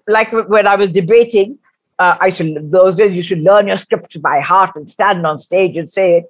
like 0.07 0.33
when 0.33 0.67
I 0.67 0.77
was 0.77 0.91
debating, 0.91 1.59
uh, 1.99 2.17
I 2.21 2.31
should 2.31 2.73
those 2.73 2.97
days 2.97 3.15
you 3.15 3.23
should 3.23 3.43
learn 3.43 3.69
your 3.69 3.77
script 3.77 4.21
by 4.23 4.41
heart 4.41 4.75
and 4.77 4.89
stand 4.89 5.27
on 5.27 5.39
stage 5.39 5.77
and 5.77 5.89
say 5.89 6.19
it. 6.19 6.25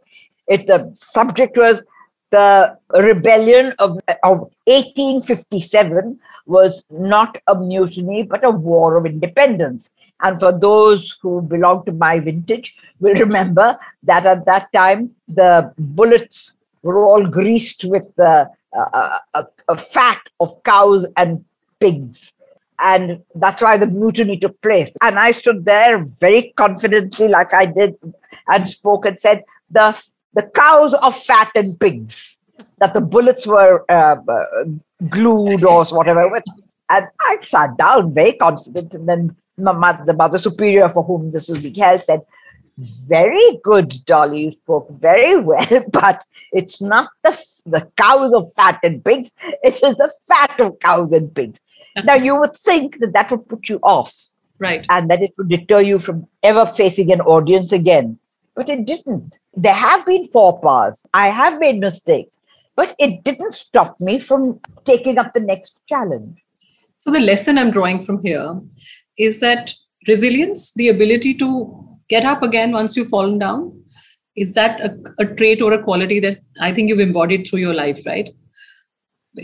It 0.48 0.66
the 0.66 0.90
subject 0.92 1.56
was 1.56 1.84
the 2.30 2.76
rebellion 2.92 3.74
of, 3.78 4.00
of 4.24 4.38
1857 4.66 6.18
was 6.46 6.82
not 6.90 7.38
a 7.46 7.54
mutiny 7.54 8.24
but 8.24 8.44
a 8.44 8.50
war 8.50 8.96
of 8.96 9.06
independence. 9.06 9.88
And 10.22 10.40
for 10.40 10.58
those 10.58 11.18
who 11.20 11.42
belong 11.42 11.84
to 11.86 11.92
my 11.92 12.18
vintage, 12.18 12.76
will 13.00 13.14
remember 13.14 13.78
that 14.04 14.24
at 14.24 14.46
that 14.46 14.72
time 14.72 15.10
the 15.28 15.72
bullets 15.78 16.56
were 16.82 17.04
all 17.04 17.26
greased 17.26 17.84
with 17.84 18.08
the 18.16 18.48
uh, 18.76 19.18
a, 19.34 19.46
a 19.68 19.76
fat 19.76 20.20
of 20.40 20.62
cows 20.64 21.06
and 21.16 21.44
pigs. 21.80 22.32
And 22.80 23.22
that's 23.34 23.62
why 23.62 23.76
the 23.76 23.86
mutiny 23.86 24.36
took 24.36 24.60
place. 24.60 24.90
And 25.00 25.18
I 25.18 25.32
stood 25.32 25.64
there 25.64 26.04
very 26.04 26.52
confidently, 26.56 27.28
like 27.28 27.54
I 27.54 27.66
did, 27.66 27.94
and 28.48 28.68
spoke 28.68 29.06
and 29.06 29.18
said, 29.20 29.44
the, 29.70 29.96
the 30.34 30.42
cows 30.54 30.92
are 30.94 31.12
fat 31.12 31.52
and 31.54 31.78
pigs, 31.78 32.38
that 32.78 32.92
the 32.94 33.00
bullets 33.00 33.46
were 33.46 33.84
uh, 33.88 34.16
uh, 34.28 34.64
glued 35.08 35.64
or 35.64 35.84
whatever. 35.86 36.42
And 36.90 37.06
I 37.20 37.38
sat 37.42 37.76
down 37.76 38.12
very 38.12 38.32
confident. 38.32 38.92
And 38.94 39.08
then 39.08 39.36
mother, 39.56 40.04
the 40.04 40.14
mother 40.14 40.38
superior 40.38 40.88
for 40.88 41.02
whom 41.02 41.30
this 41.30 41.48
was 41.48 41.60
being 41.60 41.74
held 41.74 42.02
said, 42.02 42.22
very 42.78 43.58
good, 43.62 43.94
Dolly. 44.04 44.44
You 44.44 44.52
spoke 44.52 44.90
very 44.90 45.36
well, 45.36 45.66
but 45.92 46.24
it's 46.52 46.80
not 46.80 47.10
the, 47.22 47.38
the 47.66 47.88
cows 47.96 48.34
of 48.34 48.52
fat 48.54 48.80
and 48.82 49.04
pigs. 49.04 49.30
It 49.62 49.74
is 49.74 49.96
the 49.96 50.12
fat 50.26 50.58
of 50.60 50.78
cows 50.80 51.12
and 51.12 51.34
pigs. 51.34 51.60
Now, 52.04 52.14
you 52.14 52.34
would 52.34 52.56
think 52.56 52.98
that 52.98 53.12
that 53.12 53.30
would 53.30 53.48
put 53.48 53.68
you 53.68 53.78
off 53.82 54.12
Right. 54.58 54.84
and 54.90 55.08
that 55.10 55.22
it 55.22 55.32
would 55.38 55.48
deter 55.48 55.80
you 55.80 56.00
from 56.00 56.26
ever 56.42 56.66
facing 56.66 57.12
an 57.12 57.20
audience 57.20 57.70
again. 57.70 58.18
But 58.56 58.68
it 58.68 58.84
didn't. 58.84 59.36
There 59.54 59.74
have 59.74 60.04
been 60.04 60.26
faux 60.28 60.60
pas. 60.60 61.06
I 61.14 61.28
have 61.28 61.60
made 61.60 61.78
mistakes, 61.78 62.36
but 62.74 62.94
it 62.98 63.22
didn't 63.22 63.54
stop 63.54 64.00
me 64.00 64.18
from 64.18 64.58
taking 64.84 65.18
up 65.18 65.32
the 65.34 65.40
next 65.40 65.78
challenge. 65.88 66.42
So 66.98 67.12
the 67.12 67.20
lesson 67.20 67.58
I'm 67.58 67.70
drawing 67.70 68.02
from 68.02 68.20
here 68.22 68.60
is 69.18 69.40
that 69.40 69.72
resilience, 70.08 70.72
the 70.74 70.88
ability 70.88 71.34
to 71.34 71.80
get 72.08 72.24
up 72.24 72.42
again 72.42 72.72
once 72.72 72.96
you've 72.96 73.08
fallen 73.08 73.38
down, 73.38 73.80
is 74.36 74.54
that 74.54 74.80
a, 74.80 74.96
a 75.18 75.26
trait 75.26 75.62
or 75.62 75.72
a 75.72 75.82
quality 75.82 76.20
that 76.20 76.38
I 76.60 76.72
think 76.74 76.88
you've 76.88 77.00
embodied 77.00 77.46
through 77.46 77.60
your 77.60 77.74
life, 77.74 78.04
right? 78.06 78.28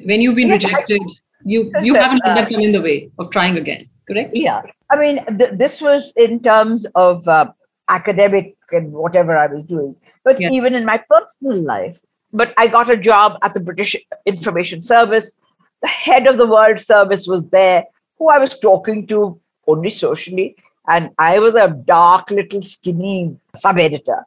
When 0.04 0.20
you've 0.20 0.36
been 0.36 0.48
Yes, 0.48 0.64
I- 0.64 0.68
rejected, 0.68 1.02
you 1.44 1.70
you 1.82 1.92
Listen, 1.92 1.94
haven't 2.02 2.22
let 2.24 2.32
uh, 2.32 2.34
that 2.40 2.50
come 2.50 2.60
in 2.60 2.72
the 2.72 2.80
way 2.82 3.10
of 3.18 3.30
trying 3.30 3.56
again, 3.56 3.88
correct? 4.06 4.36
Yeah. 4.36 4.62
I 4.90 4.96
mean, 4.98 5.24
th- 5.38 5.52
this 5.54 5.80
was 5.80 6.12
in 6.16 6.40
terms 6.40 6.86
of 6.94 7.26
uh, 7.26 7.50
academic 7.88 8.56
and 8.72 8.92
whatever 8.92 9.36
I 9.36 9.46
was 9.46 9.64
doing, 9.64 9.96
but 10.24 10.40
Yeah. 10.40 10.50
even 10.50 10.74
in 10.74 10.84
my 10.84 10.98
personal 11.08 11.60
life. 11.62 12.00
But 12.32 12.52
I 12.58 12.66
got 12.68 12.90
a 12.90 12.96
job 12.96 13.38
at 13.42 13.54
the 13.54 13.60
British 13.60 13.96
Information 14.26 14.82
Service. 14.82 15.38
The 15.82 15.88
head 15.88 16.26
of 16.26 16.36
the 16.36 16.46
World 16.46 16.78
Service 16.80 17.26
was 17.26 17.48
there, 17.48 17.84
who 18.18 18.28
I 18.28 18.38
was 18.38 18.58
talking 18.58 19.06
to 19.08 19.40
only 19.70 19.90
socially. 19.90 20.56
And 20.88 21.10
I 21.18 21.38
was 21.38 21.54
a 21.54 21.68
dark, 21.68 22.30
little, 22.30 22.62
skinny 22.62 23.36
sub 23.54 23.78
editor. 23.78 24.26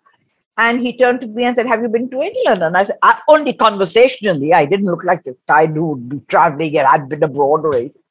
And 0.57 0.81
he 0.81 0.95
turned 0.97 1.21
to 1.21 1.27
me 1.27 1.45
and 1.45 1.55
said, 1.55 1.65
Have 1.65 1.81
you 1.81 1.89
been 1.89 2.09
to 2.11 2.21
England? 2.21 2.63
And 2.63 2.77
I 2.77 2.83
said, 2.83 2.97
I, 3.01 3.19
Only 3.27 3.53
conversationally. 3.53 4.53
I 4.53 4.65
didn't 4.65 4.85
look 4.85 5.03
like 5.03 5.23
a 5.25 5.67
who 5.67 5.85
would 5.91 6.09
be 6.09 6.21
traveling 6.27 6.77
and 6.77 6.87
I'd 6.87 7.09
been 7.09 7.23
abroad 7.23 7.65
or 7.65 7.75
anything. 7.75 8.03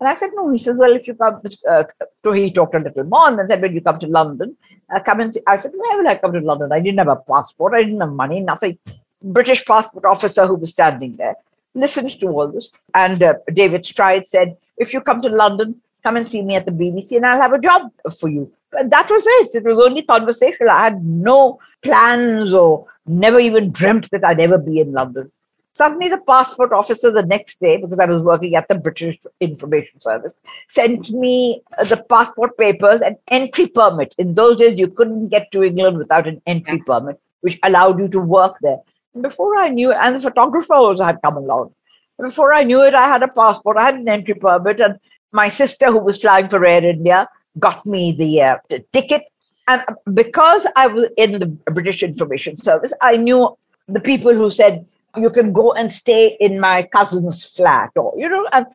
And 0.00 0.08
I 0.08 0.14
said, 0.14 0.30
no. 0.34 0.50
He 0.50 0.58
says, 0.58 0.76
well, 0.76 0.96
if 0.96 1.06
you 1.06 1.14
come, 1.14 1.42
uh, 1.68 1.84
he 2.32 2.50
talked 2.50 2.74
a 2.74 2.78
little 2.78 3.04
more 3.04 3.28
and 3.28 3.38
then 3.38 3.48
said, 3.50 3.60
when 3.60 3.74
you 3.74 3.82
come 3.82 3.98
to 3.98 4.06
London, 4.06 4.56
uh, 4.94 5.00
come 5.00 5.20
and 5.20 5.34
see. 5.34 5.42
I 5.46 5.56
said, 5.56 5.72
why 5.74 5.94
will 5.96 6.08
I 6.08 6.16
come 6.16 6.32
to 6.32 6.40
London? 6.40 6.72
I 6.72 6.80
didn't 6.80 6.98
have 6.98 7.08
a 7.08 7.16
passport. 7.16 7.74
I 7.74 7.82
didn't 7.82 8.00
have 8.00 8.12
money, 8.12 8.40
nothing. 8.40 8.78
British 9.22 9.62
passport 9.66 10.06
officer 10.06 10.46
who 10.46 10.54
was 10.54 10.70
standing 10.70 11.16
there 11.16 11.36
listened 11.74 12.18
to 12.18 12.26
all 12.28 12.48
this. 12.48 12.70
And 12.94 13.22
uh, 13.22 13.34
David 13.52 13.84
Stride 13.84 14.26
said, 14.26 14.56
if 14.78 14.94
you 14.94 15.02
come 15.02 15.20
to 15.20 15.28
London, 15.28 15.82
come 16.02 16.16
and 16.16 16.26
see 16.26 16.42
me 16.42 16.56
at 16.56 16.66
the 16.66 16.72
BBC 16.72 17.16
and 17.16 17.26
I'll 17.26 17.40
have 17.40 17.52
a 17.52 17.60
job 17.60 17.90
for 18.18 18.28
you. 18.28 18.52
But 18.70 18.90
that 18.90 19.10
was 19.10 19.24
it. 19.26 19.54
It 19.56 19.64
was 19.64 19.80
only 19.80 20.02
conversational. 20.02 20.70
I 20.70 20.84
had 20.84 21.04
no 21.04 21.58
plans 21.82 22.54
or 22.54 22.86
never 23.06 23.40
even 23.40 23.72
dreamt 23.72 24.10
that 24.10 24.24
I'd 24.24 24.40
ever 24.40 24.58
be 24.58 24.80
in 24.80 24.92
London. 24.92 25.30
Suddenly, 25.72 26.08
the 26.08 26.18
passport 26.18 26.72
officer 26.72 27.10
the 27.10 27.24
next 27.24 27.60
day, 27.60 27.76
because 27.76 27.98
I 27.98 28.04
was 28.04 28.22
working 28.22 28.54
at 28.56 28.66
the 28.68 28.74
British 28.74 29.18
Information 29.40 30.00
Service, 30.00 30.40
sent 30.68 31.10
me 31.10 31.62
uh, 31.78 31.84
the 31.84 32.04
passport 32.08 32.58
papers 32.58 33.00
and 33.00 33.16
entry 33.28 33.68
permit. 33.68 34.14
In 34.18 34.34
those 34.34 34.56
days, 34.56 34.78
you 34.78 34.88
couldn't 34.88 35.28
get 35.28 35.50
to 35.52 35.62
England 35.62 35.96
without 35.96 36.26
an 36.26 36.42
entry 36.46 36.78
permit, 36.78 37.20
which 37.40 37.58
allowed 37.62 38.00
you 38.00 38.08
to 38.08 38.18
work 38.20 38.56
there. 38.62 38.78
And 39.14 39.22
before 39.22 39.56
I 39.56 39.68
knew 39.68 39.92
it, 39.92 39.96
and 40.00 40.16
the 40.16 40.20
photographer 40.20 40.74
also 40.74 41.04
had 41.04 41.22
come 41.22 41.36
along. 41.36 41.72
Before 42.20 42.52
I 42.52 42.64
knew 42.64 42.82
it, 42.82 42.94
I 42.94 43.08
had 43.08 43.22
a 43.22 43.28
passport, 43.28 43.78
I 43.78 43.84
had 43.84 43.94
an 43.94 44.08
entry 44.08 44.34
permit, 44.34 44.80
and 44.80 44.98
my 45.32 45.48
sister, 45.48 45.86
who 45.86 45.98
was 45.98 46.18
flying 46.18 46.48
for 46.48 46.64
Air 46.64 46.84
India, 46.84 47.28
got 47.58 47.84
me 47.86 48.12
the, 48.12 48.42
uh, 48.42 48.56
the 48.68 48.84
ticket. 48.92 49.22
And 49.68 49.82
because 50.14 50.66
I 50.76 50.86
was 50.88 51.06
in 51.16 51.38
the 51.38 51.46
British 51.46 52.02
Information 52.02 52.56
Service, 52.56 52.92
I 53.02 53.16
knew 53.16 53.56
the 53.88 54.00
people 54.00 54.34
who 54.34 54.50
said, 54.50 54.86
you 55.16 55.30
can 55.30 55.52
go 55.52 55.72
and 55.72 55.90
stay 55.90 56.36
in 56.40 56.60
my 56.60 56.82
cousin's 56.84 57.44
flat, 57.44 57.90
or, 57.96 58.14
you 58.16 58.28
know, 58.28 58.46
and 58.52 58.66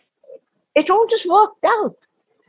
it 0.75 0.89
all 0.89 1.07
just 1.07 1.29
worked 1.29 1.63
out. 1.65 1.95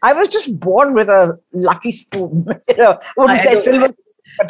I 0.03 0.13
was 0.13 0.29
just 0.29 0.59
born 0.59 0.95
with 0.95 1.09
a 1.09 1.39
lucky 1.53 1.93
spoon. 1.93 2.47
you 2.69 2.77
know, 2.77 2.99
I 3.01 3.13
wouldn't 3.17 3.41
I, 3.41 3.45
say 3.45 3.61
silver. 3.63 3.95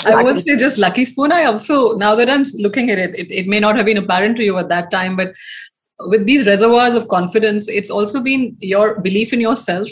I 0.04 0.22
won't 0.22 0.44
say 0.44 0.56
just 0.56 0.78
lucky 0.78 1.04
spoon. 1.04 1.32
I 1.32 1.44
also, 1.44 1.96
now 1.96 2.14
that 2.14 2.28
I'm 2.28 2.44
looking 2.58 2.90
at 2.90 2.98
it, 2.98 3.14
it, 3.14 3.30
it 3.30 3.46
may 3.46 3.60
not 3.60 3.76
have 3.76 3.86
been 3.86 3.98
apparent 3.98 4.36
to 4.38 4.44
you 4.44 4.58
at 4.58 4.68
that 4.68 4.90
time, 4.90 5.16
but 5.16 5.34
with 6.00 6.26
these 6.26 6.46
reservoirs 6.46 6.94
of 6.94 7.08
confidence, 7.08 7.68
it's 7.68 7.90
also 7.90 8.20
been 8.20 8.56
your 8.60 9.00
belief 9.00 9.32
in 9.32 9.40
yourself. 9.40 9.88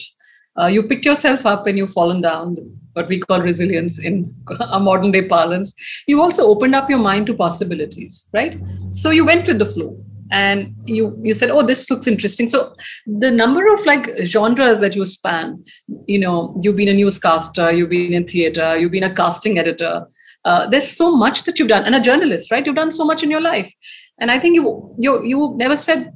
Uh, 0.58 0.66
you 0.66 0.82
pick 0.82 1.04
yourself 1.04 1.46
up 1.46 1.64
when 1.64 1.76
you've 1.76 1.92
fallen 1.92 2.20
down, 2.20 2.56
what 2.92 3.08
we 3.08 3.18
call 3.18 3.40
resilience 3.40 3.99
in 3.99 4.34
a 4.61 4.78
modern 4.78 5.11
day 5.11 5.26
parlance. 5.26 5.75
You 6.06 6.20
also 6.20 6.44
opened 6.44 6.75
up 6.75 6.88
your 6.88 6.99
mind 6.99 7.26
to 7.26 7.34
possibilities, 7.34 8.28
right? 8.32 8.61
So 8.90 9.11
you 9.11 9.25
went 9.25 9.49
with 9.49 9.58
the 9.58 9.66
flow 9.66 9.99
and 10.30 10.75
you 10.84 11.18
you 11.23 11.34
said, 11.34 11.50
oh, 11.50 11.62
this 11.62 11.90
looks 11.90 12.06
interesting. 12.06 12.49
So 12.49 12.75
the 13.06 13.30
number 13.30 13.73
of 13.73 13.84
like 13.84 14.08
genres 14.25 14.80
that 14.80 14.94
you 14.94 15.04
span, 15.06 15.64
you 16.06 16.18
know, 16.18 16.56
you've 16.62 16.76
been 16.76 16.88
a 16.88 16.94
newscaster, 16.94 17.73
you've 17.73 17.90
been 17.90 18.12
in 18.12 18.25
theater, 18.25 18.76
you've 18.76 18.92
been 18.92 19.02
a 19.04 19.14
casting 19.14 19.58
editor. 19.58 20.06
Uh, 20.44 20.68
there's 20.68 20.88
so 20.88 21.16
much 21.16 21.44
that 21.44 21.58
you've 21.58 21.68
done, 21.68 21.84
and 21.84 21.94
a 21.94 22.00
journalist, 22.00 22.50
right? 22.50 22.66
You've 22.66 22.76
done 22.76 22.90
so 22.90 23.04
much 23.04 23.23
in 23.23 23.30
your 23.30 23.40
life 23.40 23.73
and 24.18 24.30
i 24.30 24.38
think 24.38 24.54
you 24.54 24.94
you 24.99 25.25
you 25.25 25.54
never 25.56 25.76
said 25.76 26.12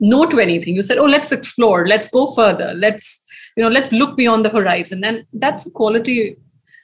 no 0.00 0.26
to 0.26 0.40
anything 0.40 0.74
you 0.74 0.82
said 0.82 0.98
oh 0.98 1.06
let's 1.06 1.32
explore 1.32 1.88
let's 1.88 2.08
go 2.08 2.26
further 2.34 2.74
let's 2.74 3.22
you 3.56 3.62
know 3.62 3.68
let's 3.68 3.92
look 3.92 4.16
beyond 4.16 4.44
the 4.44 4.50
horizon 4.50 5.04
and 5.04 5.24
that's 5.34 5.66
a 5.66 5.70
quality 5.70 6.36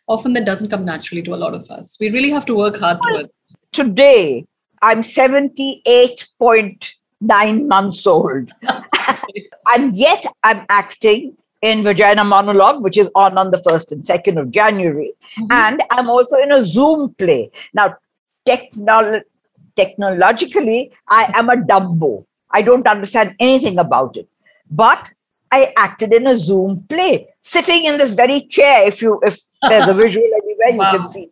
often 0.08 0.32
that 0.32 0.44
doesn't 0.44 0.70
come 0.70 0.84
naturally 0.84 1.22
to 1.22 1.34
a 1.34 1.42
lot 1.44 1.54
of 1.54 1.68
us 1.70 1.96
we 2.00 2.10
really 2.10 2.30
have 2.30 2.46
to 2.46 2.54
work 2.54 2.78
hard 2.78 2.98
well, 3.02 3.20
it. 3.20 3.32
today 3.72 4.44
i'm 4.82 5.02
78.9 5.02 7.68
months 7.68 8.06
old 8.06 8.50
and 9.74 9.96
yet 9.96 10.24
i'm 10.44 10.64
acting 10.68 11.36
in 11.62 11.82
Vagina 11.82 12.24
Monologue, 12.24 12.82
which 12.82 12.96
is 12.96 13.10
on 13.14 13.36
on 13.36 13.50
the 13.50 13.58
1st 13.58 13.92
and 13.92 14.02
2nd 14.02 14.40
of 14.40 14.50
January. 14.50 15.12
Mm-hmm. 15.38 15.46
And 15.50 15.82
I'm 15.90 16.08
also 16.08 16.38
in 16.38 16.52
a 16.52 16.64
Zoom 16.64 17.14
play. 17.18 17.50
Now, 17.74 17.98
technology 18.46 19.26
technologically, 19.76 20.92
I 21.08 21.32
am 21.34 21.48
a 21.48 21.56
dumbo. 21.56 22.24
I 22.50 22.62
don't 22.62 22.86
understand 22.86 23.36
anything 23.38 23.78
about 23.78 24.16
it. 24.16 24.28
But 24.70 25.10
I 25.52 25.72
acted 25.76 26.12
in 26.12 26.26
a 26.26 26.38
Zoom 26.38 26.84
play, 26.88 27.28
sitting 27.40 27.84
in 27.84 27.98
this 27.98 28.12
very 28.12 28.46
chair. 28.46 28.86
If 28.86 29.02
you 29.02 29.20
if 29.22 29.40
there's 29.68 29.88
a 29.88 29.94
visual 29.94 30.28
anywhere, 30.42 30.78
wow. 30.78 30.92
you 30.92 30.98
can 30.98 31.10
see. 31.10 31.30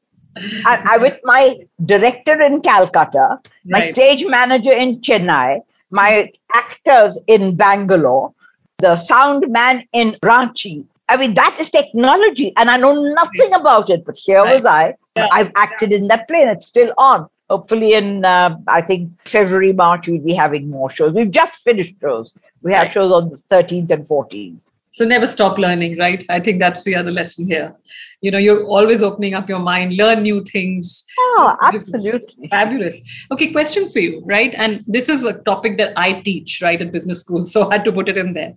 I, 0.66 0.82
I 0.92 0.98
with 0.98 1.18
my 1.24 1.56
director 1.84 2.40
in 2.40 2.60
Calcutta, 2.60 3.40
my 3.64 3.80
right. 3.80 3.94
stage 3.94 4.24
manager 4.26 4.72
in 4.72 5.00
Chennai, 5.00 5.60
my 5.90 6.30
actors 6.54 7.18
in 7.26 7.56
Bangalore, 7.56 8.32
the 8.78 8.96
sound 8.96 9.46
man 9.48 9.84
in 9.92 10.16
Ranchi. 10.22 10.84
I 11.08 11.16
mean, 11.16 11.34
that 11.34 11.56
is 11.58 11.70
technology, 11.70 12.52
and 12.56 12.68
I 12.70 12.76
know 12.76 12.92
nothing 12.92 13.52
about 13.54 13.88
it. 13.88 14.04
But 14.04 14.18
here 14.18 14.42
right. 14.42 14.54
was 14.54 14.66
I. 14.66 14.94
Yeah. 15.16 15.28
I've 15.32 15.50
acted 15.56 15.92
in 15.92 16.08
that 16.08 16.28
play, 16.28 16.42
and 16.42 16.50
it's 16.50 16.66
still 16.66 16.92
on 16.98 17.28
hopefully 17.50 17.94
in 17.94 18.24
uh, 18.24 18.56
i 18.66 18.80
think 18.80 19.10
february 19.24 19.72
march 19.72 20.08
we'll 20.08 20.20
be 20.20 20.34
having 20.34 20.68
more 20.70 20.90
shows. 20.90 21.12
We've 21.12 21.30
just 21.30 21.54
finished 21.60 21.94
shows. 22.00 22.32
We 22.62 22.72
have 22.72 22.84
right. 22.84 22.92
shows 22.92 23.12
on 23.12 23.30
the 23.30 23.36
13th 23.36 23.90
and 23.90 24.06
14th 24.06 24.60
so 24.98 25.04
never 25.04 25.26
stop 25.26 25.58
learning 25.58 25.96
right? 25.96 26.24
I 26.28 26.40
think 26.40 26.58
that's 26.58 26.82
the 26.82 26.94
other 26.96 27.10
lesson 27.10 27.46
here. 27.46 27.74
You 28.20 28.30
know 28.32 28.38
you're 28.38 28.64
always 28.64 29.02
opening 29.02 29.34
up 29.34 29.48
your 29.48 29.60
mind 29.60 29.96
learn 29.96 30.22
new 30.22 30.42
things. 30.42 31.04
Oh 31.18 31.56
absolutely. 31.62 32.48
Fabulous. 32.48 33.00
Okay 33.30 33.52
question 33.52 33.88
for 33.88 34.00
you 34.00 34.22
right? 34.26 34.52
And 34.56 34.84
this 34.88 35.08
is 35.08 35.24
a 35.24 35.34
topic 35.50 35.78
that 35.78 35.92
i 35.96 36.20
teach 36.22 36.60
right 36.62 36.82
at 36.82 36.92
business 36.92 37.20
school 37.20 37.44
so 37.52 37.70
i 37.70 37.74
had 37.74 37.84
to 37.84 37.92
put 37.92 38.08
it 38.08 38.18
in 38.18 38.32
there. 38.34 38.54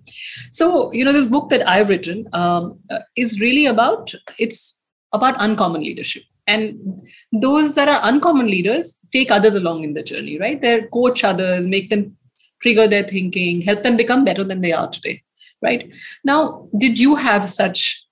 So 0.51 0.91
you 0.91 1.05
know 1.05 1.13
this 1.13 1.27
book 1.27 1.49
that 1.49 1.67
i've 1.67 1.89
written 1.89 2.27
um, 2.33 2.79
uh, 2.89 2.99
is 3.15 3.39
really 3.39 3.65
about 3.67 4.13
it's 4.39 4.79
about 5.13 5.35
uncommon 5.37 5.83
leadership 5.83 6.23
and 6.47 7.01
those 7.31 7.75
that 7.75 7.87
are 7.87 7.99
uncommon 8.03 8.47
leaders 8.47 8.99
take 9.13 9.31
others 9.31 9.55
along 9.55 9.83
in 9.83 9.93
the 9.93 10.03
journey 10.03 10.39
right? 10.39 10.59
They 10.61 10.81
coach 10.93 11.23
others 11.23 11.65
make 11.65 11.89
them 11.89 12.17
trigger 12.61 12.87
their 12.87 13.03
thinking 13.03 13.61
help 13.61 13.83
them 13.83 13.97
become 13.97 14.25
better 14.25 14.43
than 14.43 14.61
they 14.61 14.71
are 14.71 14.89
today 14.89 15.21
right? 15.61 15.89
Now 16.23 16.67
did 16.77 16.99
you 16.99 17.15
have 17.15 17.49
such 17.49 18.05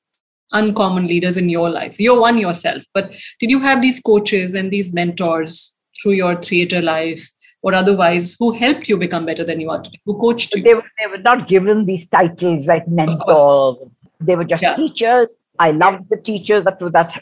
uncommon 0.52 1.08
leaders 1.08 1.38
in 1.38 1.50
your 1.50 1.70
life? 1.70 2.00
You're 2.00 2.20
one 2.20 2.38
yourself 2.38 2.84
but 2.94 3.12
did 3.40 3.50
you 3.50 3.60
have 3.60 3.82
these 3.82 4.00
coaches 4.00 4.56
and 4.56 4.72
these 4.72 4.94
mentors 4.94 5.76
through 6.02 6.14
your 6.14 6.42
theater 6.42 6.82
life 6.82 7.30
or 7.62 7.74
otherwise 7.74 8.36
who 8.40 8.54
helped 8.54 8.88
you 8.88 8.98
become 8.98 9.26
better 9.26 9.44
than 9.44 9.60
you 9.60 9.70
are 9.70 9.82
today 9.82 10.00
who 10.06 10.20
coached 10.20 10.56
you? 10.56 10.64
They 10.64 10.74
were, 10.76 10.84
they 10.98 11.08
were 11.08 11.18
not 11.18 11.48
given 11.48 11.86
these 11.86 12.08
titles 12.08 12.68
like 12.68 12.88
mentor 12.88 13.90
they 14.20 14.36
were 14.36 14.44
just 14.44 14.64
yeah. 14.64 14.76
teachers. 14.76 15.38
I 15.58 15.72
loved 15.72 16.10
the 16.10 16.18
teachers 16.18 16.64
that 16.66 16.82
were 16.82 16.90
that 16.92 17.22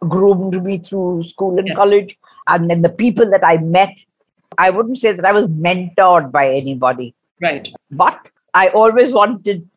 groomed 0.00 0.62
me 0.62 0.78
through 0.78 1.22
school 1.22 1.58
and 1.58 1.68
yes. 1.68 1.76
college. 1.76 2.18
And 2.46 2.70
then 2.70 2.82
the 2.82 2.88
people 2.88 3.30
that 3.30 3.44
I 3.44 3.58
met, 3.58 3.96
I 4.56 4.70
wouldn't 4.70 4.98
say 4.98 5.12
that 5.12 5.24
I 5.24 5.32
was 5.32 5.46
mentored 5.48 6.32
by 6.32 6.48
anybody. 6.48 7.14
Right. 7.40 7.72
But 7.90 8.30
I 8.54 8.68
always 8.68 9.12
wanted 9.12 9.68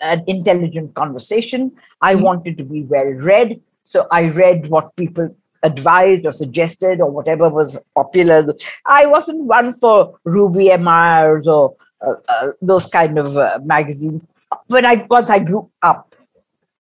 an 0.00 0.24
intelligent 0.26 0.94
conversation. 0.94 1.72
I 2.00 2.14
mm-hmm. 2.14 2.22
wanted 2.24 2.58
to 2.58 2.64
be 2.64 2.82
well 2.82 3.06
read. 3.06 3.60
So 3.84 4.06
I 4.10 4.28
read 4.28 4.68
what 4.68 4.94
people 4.96 5.34
advised 5.62 6.24
or 6.24 6.32
suggested 6.32 7.00
or 7.00 7.10
whatever 7.10 7.48
was 7.48 7.78
popular. 7.94 8.54
I 8.86 9.06
wasn't 9.06 9.44
one 9.44 9.78
for 9.78 10.18
Ruby 10.24 10.70
M. 10.70 10.86
Ayres 10.86 11.48
or 11.48 11.74
uh, 12.00 12.14
uh, 12.28 12.52
those 12.62 12.86
kind 12.86 13.18
of 13.18 13.36
uh, 13.36 13.58
magazines. 13.64 14.26
When 14.66 14.86
I 14.86 15.06
once 15.10 15.30
I 15.30 15.40
grew 15.40 15.70
up, 15.82 16.07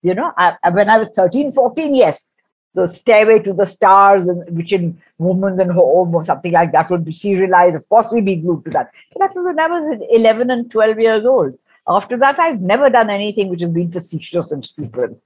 you 0.02 0.14
know, 0.14 0.32
I, 0.36 0.56
when 0.70 0.88
I 0.88 0.98
was 0.98 1.08
13, 1.14 1.52
14, 1.52 1.94
yes, 1.94 2.28
the 2.74 2.86
Stairway 2.86 3.40
to 3.40 3.52
the 3.52 3.64
Stars, 3.64 4.28
and 4.28 4.44
which 4.56 4.72
in 4.72 5.00
Women's 5.18 5.58
and 5.58 5.72
Home 5.72 6.14
or 6.14 6.24
something 6.24 6.52
like 6.52 6.72
that 6.72 6.90
would 6.90 7.04
be 7.04 7.12
serialized. 7.12 7.74
Of 7.74 7.88
course, 7.88 8.12
we'd 8.12 8.24
be 8.24 8.36
glued 8.36 8.64
to 8.66 8.70
that. 8.72 8.90
But 9.12 9.20
that 9.20 9.34
was 9.34 9.44
when 9.44 9.58
I 9.58 9.66
was 9.66 10.00
11 10.10 10.50
and 10.50 10.70
12 10.70 11.00
years 11.00 11.24
old. 11.24 11.58
After 11.88 12.16
that, 12.18 12.38
I've 12.38 12.60
never 12.60 12.90
done 12.90 13.10
anything 13.10 13.48
which 13.48 13.62
has 13.62 13.70
been 13.70 13.90
facetious 13.90 14.50
and 14.50 14.64
stupid. 14.64 15.16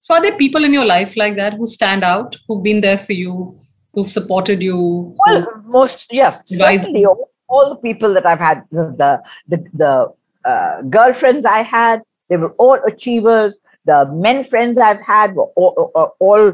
So, 0.00 0.14
are 0.14 0.22
there 0.22 0.36
people 0.36 0.64
in 0.64 0.72
your 0.72 0.86
life 0.86 1.16
like 1.16 1.36
that 1.36 1.54
who 1.54 1.66
stand 1.66 2.04
out, 2.04 2.36
who've 2.46 2.62
been 2.62 2.80
there 2.80 2.96
for 2.96 3.12
you, 3.12 3.58
who've 3.92 4.08
supported 4.08 4.62
you? 4.62 5.14
Well, 5.26 5.46
most, 5.66 6.06
yeah, 6.10 6.40
certainly. 6.46 7.04
All, 7.04 7.30
all, 7.48 7.70
the 7.70 7.76
people 7.76 8.14
that 8.14 8.24
I've 8.24 8.38
had, 8.38 8.62
the 8.70 9.22
the 9.48 9.64
the 9.74 10.48
uh, 10.48 10.82
girlfriends 10.82 11.44
I 11.44 11.58
had, 11.58 12.02
they 12.28 12.36
were 12.36 12.52
all 12.52 12.78
achievers 12.86 13.60
the 13.88 14.04
men 14.12 14.44
friends 14.44 14.76
I've 14.76 15.00
had 15.00 15.34
were 15.34 15.50
all, 15.56 15.90
all, 15.94 16.14
all 16.18 16.52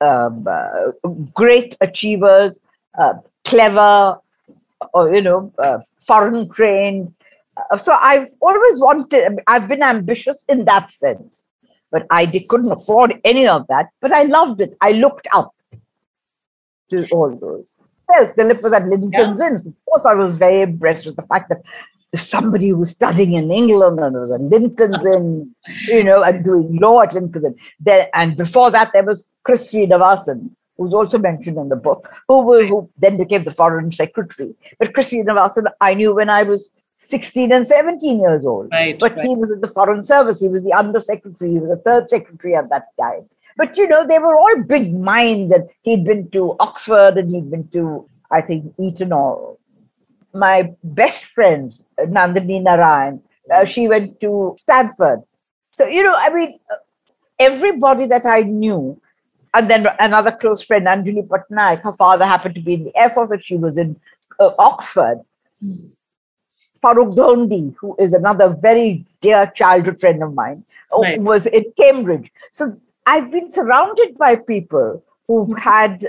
um, 0.00 0.46
uh, 0.48 0.92
great 1.34 1.76
achievers, 1.80 2.60
uh, 2.96 3.14
clever, 3.44 4.20
or 4.94 5.12
you 5.12 5.20
know, 5.20 5.52
uh, 5.58 5.80
foreign 6.06 6.48
trained. 6.48 7.12
Uh, 7.56 7.76
so 7.76 7.92
I've 7.92 8.28
always 8.40 8.80
wanted. 8.80 9.40
I've 9.48 9.66
been 9.66 9.82
ambitious 9.82 10.44
in 10.48 10.64
that 10.66 10.92
sense, 10.92 11.44
but 11.90 12.06
I 12.10 12.24
did, 12.24 12.46
couldn't 12.46 12.70
afford 12.70 13.20
any 13.24 13.48
of 13.48 13.66
that. 13.66 13.86
But 14.00 14.12
I 14.12 14.22
loved 14.22 14.60
it. 14.60 14.76
I 14.80 14.92
looked 14.92 15.26
up 15.34 15.54
to 16.90 17.04
all 17.10 17.34
those. 17.36 17.82
Well, 18.08 18.32
Dilip 18.34 18.62
was 18.62 18.72
at 18.72 18.84
Lincoln's 18.86 19.40
yeah. 19.40 19.48
Inn. 19.48 19.54
Of 19.54 19.74
course, 19.86 20.06
I 20.06 20.14
was 20.14 20.34
very 20.34 20.62
impressed 20.62 21.04
with 21.04 21.16
the 21.16 21.22
fact 21.22 21.48
that 21.48 21.62
somebody 22.14 22.68
who 22.68 22.76
was 22.76 22.90
studying 22.90 23.32
in 23.34 23.50
England 23.50 23.98
and 23.98 24.16
was 24.16 24.30
at 24.30 24.40
Lincoln's 24.40 25.04
Inn, 25.04 25.54
you 25.86 26.04
know, 26.04 26.22
and 26.22 26.44
doing 26.44 26.76
law 26.76 27.02
at 27.02 27.12
Lincoln's 27.12 27.44
Inn. 27.44 27.56
Then, 27.80 28.08
and 28.14 28.36
before 28.36 28.70
that, 28.70 28.92
there 28.92 29.04
was 29.04 29.28
Chris 29.42 29.72
Srinivasan, 29.72 30.50
who's 30.76 30.94
also 30.94 31.18
mentioned 31.18 31.58
in 31.58 31.68
the 31.68 31.76
book, 31.76 32.08
who, 32.28 32.66
who 32.66 32.90
then 32.98 33.16
became 33.16 33.44
the 33.44 33.52
foreign 33.52 33.92
secretary. 33.92 34.54
But 34.78 34.94
Chris 34.94 35.12
Srinivasan, 35.12 35.66
I 35.80 35.94
knew 35.94 36.14
when 36.14 36.30
I 36.30 36.42
was 36.42 36.70
16 36.96 37.52
and 37.52 37.66
17 37.66 38.20
years 38.20 38.46
old. 38.46 38.68
Right, 38.72 38.98
but 38.98 39.16
right. 39.16 39.26
he 39.26 39.34
was 39.34 39.52
in 39.52 39.60
the 39.60 39.68
Foreign 39.68 40.02
Service. 40.02 40.40
He 40.40 40.48
was 40.48 40.62
the 40.62 40.72
Under 40.72 41.00
Secretary. 41.00 41.52
He 41.52 41.58
was 41.58 41.70
the 41.70 41.76
third 41.76 42.08
secretary 42.08 42.54
at 42.54 42.70
that 42.70 42.88
time. 42.98 43.28
But 43.56 43.76
you 43.76 43.86
know, 43.88 44.06
they 44.06 44.18
were 44.18 44.36
all 44.36 44.62
big 44.62 44.94
minds, 44.94 45.52
and 45.52 45.68
he'd 45.82 46.04
been 46.04 46.30
to 46.30 46.56
Oxford 46.60 47.16
and 47.16 47.30
he'd 47.30 47.50
been 47.50 47.68
to, 47.68 48.08
I 48.30 48.40
think, 48.40 48.74
Eton 48.78 49.12
or 49.12 49.56
my 50.38 50.72
best 50.82 51.24
friend, 51.24 51.72
Nandini 51.98 52.62
Narayan, 52.62 53.20
uh, 53.54 53.64
she 53.64 53.88
went 53.88 54.20
to 54.20 54.54
Stanford. 54.58 55.22
So, 55.72 55.86
you 55.86 56.02
know, 56.02 56.14
I 56.16 56.32
mean, 56.32 56.58
everybody 57.38 58.06
that 58.06 58.24
I 58.26 58.40
knew, 58.40 59.00
and 59.54 59.70
then 59.70 59.86
another 60.00 60.32
close 60.32 60.62
friend, 60.62 60.86
Anjali 60.86 61.26
Patnaik, 61.26 61.82
her 61.82 61.92
father 61.92 62.24
happened 62.24 62.54
to 62.56 62.60
be 62.60 62.74
in 62.74 62.84
the 62.84 62.96
Air 62.96 63.10
Force 63.10 63.30
and 63.32 63.42
she 63.44 63.56
was 63.56 63.78
in 63.78 63.98
uh, 64.38 64.50
Oxford. 64.58 65.20
Farrukh 66.82 67.16
Dhondy, 67.16 67.74
who 67.80 67.96
is 67.98 68.12
another 68.12 68.50
very 68.50 69.04
dear 69.20 69.50
childhood 69.54 69.98
friend 70.00 70.22
of 70.22 70.34
mine, 70.34 70.64
Right. 70.96 71.20
was 71.20 71.46
in 71.46 71.64
Cambridge. 71.76 72.30
So 72.50 72.78
I've 73.06 73.30
been 73.30 73.50
surrounded 73.50 74.16
by 74.18 74.36
people 74.36 75.02
who've 75.28 75.58
had 75.58 76.08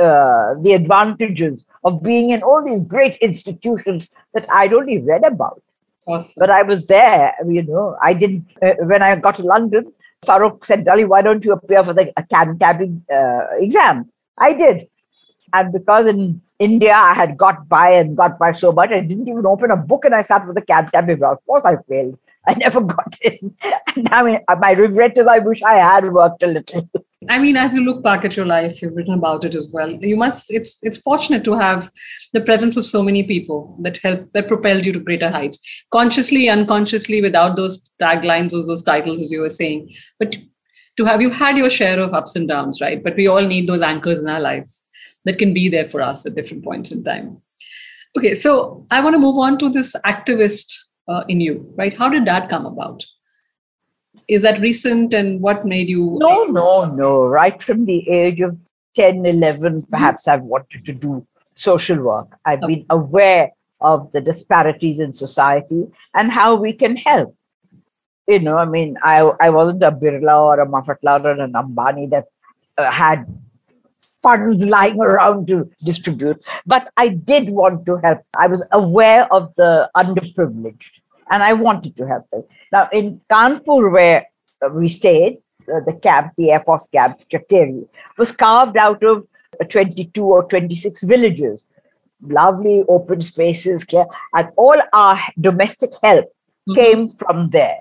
uh, 0.00 0.54
the 0.60 0.72
advantages 0.74 1.64
of 1.84 2.02
being 2.02 2.30
in 2.30 2.42
all 2.42 2.64
these 2.64 2.80
great 2.80 3.16
institutions 3.16 4.10
that 4.34 4.46
I'd 4.50 4.72
only 4.72 4.98
read 4.98 5.24
about. 5.24 5.62
Awesome. 6.06 6.40
But 6.40 6.50
I 6.50 6.62
was 6.62 6.86
there, 6.86 7.34
you 7.46 7.62
know. 7.62 7.96
I 8.02 8.14
didn't, 8.14 8.46
uh, 8.62 8.74
when 8.80 9.02
I 9.02 9.16
got 9.16 9.36
to 9.36 9.42
London, 9.42 9.92
Farrukh 10.24 10.64
said, 10.64 10.84
Dolly, 10.84 11.04
why 11.04 11.22
don't 11.22 11.44
you 11.44 11.52
appear 11.52 11.84
for 11.84 11.92
the 11.92 12.12
accounting 12.16 13.04
uh, 13.12 13.46
exam? 13.58 14.10
I 14.38 14.54
did. 14.54 14.88
And 15.52 15.72
because 15.72 16.06
in 16.06 16.40
India 16.58 16.94
I 16.94 17.14
had 17.14 17.36
got 17.36 17.68
by 17.68 17.90
and 17.90 18.16
got 18.16 18.38
by 18.38 18.52
so 18.52 18.72
much, 18.72 18.90
I 18.90 19.00
didn't 19.00 19.28
even 19.28 19.46
open 19.46 19.70
a 19.70 19.76
book 19.76 20.04
and 20.04 20.14
I 20.14 20.22
sat 20.22 20.44
for 20.44 20.54
the 20.54 20.62
CAB 20.62 20.90
exam. 20.94 21.24
Of 21.24 21.44
course, 21.46 21.64
I 21.64 21.76
failed. 21.82 22.18
I 22.46 22.54
never 22.64 22.80
got 22.80 23.18
in. 23.22 23.54
And 23.96 24.08
I 24.10 24.22
mean, 24.22 24.38
my 24.58 24.72
regret 24.72 25.18
is 25.18 25.26
I 25.26 25.38
wish 25.38 25.62
I 25.62 25.74
had 25.74 26.12
worked 26.12 26.42
a 26.42 26.46
little. 26.46 26.88
I 27.28 27.38
mean, 27.38 27.56
as 27.56 27.74
you 27.74 27.82
look 27.82 28.02
back 28.02 28.24
at 28.24 28.36
your 28.36 28.46
life, 28.46 28.80
you've 28.80 28.96
written 28.96 29.14
about 29.14 29.44
it 29.44 29.54
as 29.54 29.70
well. 29.72 29.90
You 29.90 30.16
must. 30.16 30.46
It's 30.50 30.78
it's 30.82 30.98
fortunate 30.98 31.44
to 31.44 31.54
have 31.54 31.90
the 32.32 32.40
presence 32.40 32.76
of 32.76 32.86
so 32.86 33.02
many 33.02 33.22
people 33.22 33.76
that 33.82 33.98
help 33.98 34.32
that 34.32 34.48
propelled 34.48 34.86
you 34.86 34.92
to 34.92 35.00
greater 35.00 35.30
heights, 35.30 35.84
consciously, 35.90 36.48
unconsciously, 36.48 37.20
without 37.20 37.56
those 37.56 37.90
taglines 38.00 38.52
or 38.52 38.64
those 38.66 38.82
titles, 38.82 39.20
as 39.20 39.30
you 39.30 39.40
were 39.40 39.48
saying. 39.48 39.94
But 40.18 40.36
to 40.96 41.04
have 41.04 41.22
you 41.22 41.30
had 41.30 41.56
your 41.56 41.70
share 41.70 42.00
of 42.00 42.14
ups 42.14 42.34
and 42.36 42.48
downs, 42.48 42.80
right? 42.80 43.02
But 43.02 43.16
we 43.16 43.26
all 43.26 43.42
need 43.46 43.68
those 43.68 43.82
anchors 43.82 44.22
in 44.22 44.28
our 44.28 44.40
lives 44.40 44.84
that 45.24 45.38
can 45.38 45.54
be 45.54 45.68
there 45.68 45.84
for 45.84 46.00
us 46.02 46.26
at 46.26 46.34
different 46.34 46.64
points 46.64 46.92
in 46.92 47.04
time. 47.04 47.40
Okay, 48.16 48.34
so 48.34 48.86
I 48.90 49.00
want 49.00 49.14
to 49.14 49.20
move 49.20 49.38
on 49.38 49.58
to 49.58 49.68
this 49.68 49.94
activist 50.06 50.74
uh, 51.08 51.24
in 51.28 51.40
you, 51.40 51.72
right? 51.76 51.96
How 51.96 52.08
did 52.08 52.24
that 52.24 52.48
come 52.48 52.66
about? 52.66 53.04
Is 54.28 54.42
that 54.42 54.60
recent 54.60 55.14
and 55.14 55.40
what 55.40 55.64
made 55.64 55.88
you? 55.88 56.16
No, 56.20 56.44
no, 56.44 56.84
no. 56.84 57.24
Right 57.24 57.62
from 57.62 57.86
the 57.86 58.08
age 58.08 58.42
of 58.42 58.56
10, 58.94 59.24
11, 59.24 59.86
perhaps 59.90 60.28
I've 60.28 60.42
wanted 60.42 60.84
to 60.84 60.92
do 60.92 61.26
social 61.54 62.02
work. 62.02 62.36
I've 62.44 62.60
been 62.60 62.84
aware 62.90 63.52
of 63.80 64.12
the 64.12 64.20
disparities 64.20 65.00
in 65.00 65.12
society 65.12 65.86
and 66.14 66.30
how 66.30 66.54
we 66.56 66.72
can 66.72 66.96
help. 66.96 67.34
You 68.26 68.40
know, 68.40 68.58
I 68.58 68.66
mean, 68.66 68.98
I, 69.02 69.20
I 69.40 69.48
wasn't 69.48 69.82
a 69.82 69.90
Birla 69.90 70.42
or 70.42 70.60
a 70.60 70.66
Mafatlal 70.66 71.24
or 71.24 71.40
an 71.40 71.52
Ambani 71.54 72.10
that 72.10 72.26
uh, 72.76 72.90
had 72.90 73.24
funds 74.00 74.64
lying 74.64 75.00
around 75.00 75.46
to 75.46 75.70
distribute, 75.82 76.44
but 76.66 76.92
I 76.96 77.08
did 77.08 77.50
want 77.50 77.86
to 77.86 77.96
help. 78.04 78.20
I 78.36 78.46
was 78.46 78.66
aware 78.72 79.32
of 79.32 79.54
the 79.54 79.88
underprivileged 79.96 81.00
and 81.30 81.42
I 81.42 81.52
wanted 81.52 81.96
to 81.96 82.06
help 82.06 82.28
them. 82.30 82.44
Now, 82.72 82.88
in 82.92 83.20
Kanpur, 83.30 83.90
where 83.92 84.26
we 84.72 84.88
stayed, 84.88 85.38
uh, 85.72 85.80
the 85.86 85.92
camp, 86.02 86.32
the 86.36 86.50
Air 86.52 86.60
Force 86.60 86.86
camp, 86.86 87.18
Chakeri, 87.30 87.86
was 88.16 88.32
carved 88.32 88.76
out 88.76 89.02
of 89.04 89.26
uh, 89.60 89.64
22 89.64 90.24
or 90.24 90.44
26 90.48 91.02
villages. 91.04 91.66
Lovely 92.22 92.84
open 92.88 93.22
spaces, 93.22 93.84
clear, 93.84 94.06
and 94.34 94.48
all 94.56 94.80
our 94.92 95.20
domestic 95.40 95.90
help 96.02 96.26
Mhm. 96.68 96.74
came 96.74 97.08
from 97.08 97.50
there. 97.50 97.78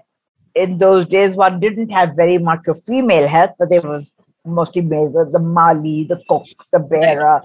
In 0.54 0.78
those 0.78 1.08
days, 1.08 1.36
one 1.36 1.60
didn't 1.60 1.90
have 1.90 2.16
very 2.16 2.38
much 2.38 2.68
of 2.68 2.82
female 2.84 3.28
help, 3.28 3.52
but 3.60 3.70
there 3.70 3.82
was 3.82 4.14
mostly 4.46 4.82
male, 4.82 5.10
the, 5.12 5.26
the 5.32 5.40
Mali, 5.40 6.06
the 6.06 6.22
cook, 6.30 6.46
the 6.72 6.80
bearer, 6.80 7.42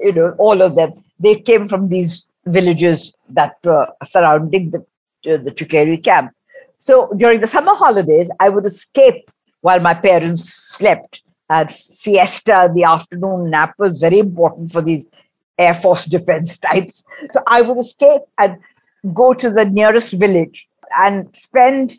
you 0.00 0.12
know, 0.12 0.34
all 0.38 0.60
of 0.62 0.74
them. 0.76 0.92
They 1.18 1.36
came 1.36 1.66
from 1.68 1.88
these 1.88 2.26
villages 2.46 3.12
that 3.30 3.54
were 3.64 3.86
surrounding 4.04 4.70
the, 4.70 4.84
uh, 5.26 5.36
the 5.36 5.50
Chakeri 5.50 6.02
camp. 6.02 6.32
So 6.78 7.10
during 7.16 7.40
the 7.40 7.48
summer 7.48 7.74
holidays, 7.74 8.30
I 8.40 8.48
would 8.48 8.66
escape 8.66 9.30
while 9.60 9.80
my 9.80 9.94
parents 9.94 10.52
slept. 10.52 11.22
And 11.48 11.70
siesta, 11.70 12.70
the 12.74 12.84
afternoon 12.84 13.50
nap 13.50 13.74
was 13.78 13.98
very 13.98 14.18
important 14.18 14.72
for 14.72 14.82
these 14.82 15.06
Air 15.58 15.74
Force 15.74 16.04
defense 16.16 16.56
types. 16.58 17.04
So 17.30 17.42
I 17.46 17.62
would 17.62 17.78
escape 17.78 18.22
and 18.38 18.58
go 19.14 19.34
to 19.34 19.50
the 19.50 19.64
nearest 19.64 20.12
village 20.12 20.68
and 20.96 21.34
spend 21.34 21.94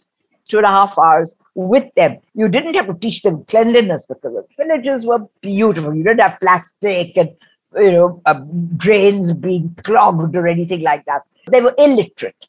two 0.47 0.57
and 0.57 0.65
a 0.65 0.69
half 0.69 0.97
hours 0.97 1.37
with 1.55 1.93
them. 1.95 2.17
You 2.33 2.47
didn't 2.47 2.73
have 2.75 2.87
to 2.87 2.93
teach 2.93 3.21
them 3.21 3.45
cleanliness 3.45 4.05
because 4.05 4.33
the 4.33 4.45
villages 4.57 5.05
were 5.05 5.19
beautiful. 5.41 5.93
You 5.93 6.03
didn't 6.03 6.21
have 6.21 6.39
plastic 6.39 7.17
and 7.17 7.29
you 7.75 7.91
know 7.91 8.21
uh, 8.25 8.39
drains 8.77 9.33
being 9.33 9.75
clogged 9.83 10.35
or 10.35 10.47
anything 10.47 10.81
like 10.81 11.05
that. 11.05 11.23
They 11.49 11.61
were 11.61 11.75
illiterate. 11.77 12.47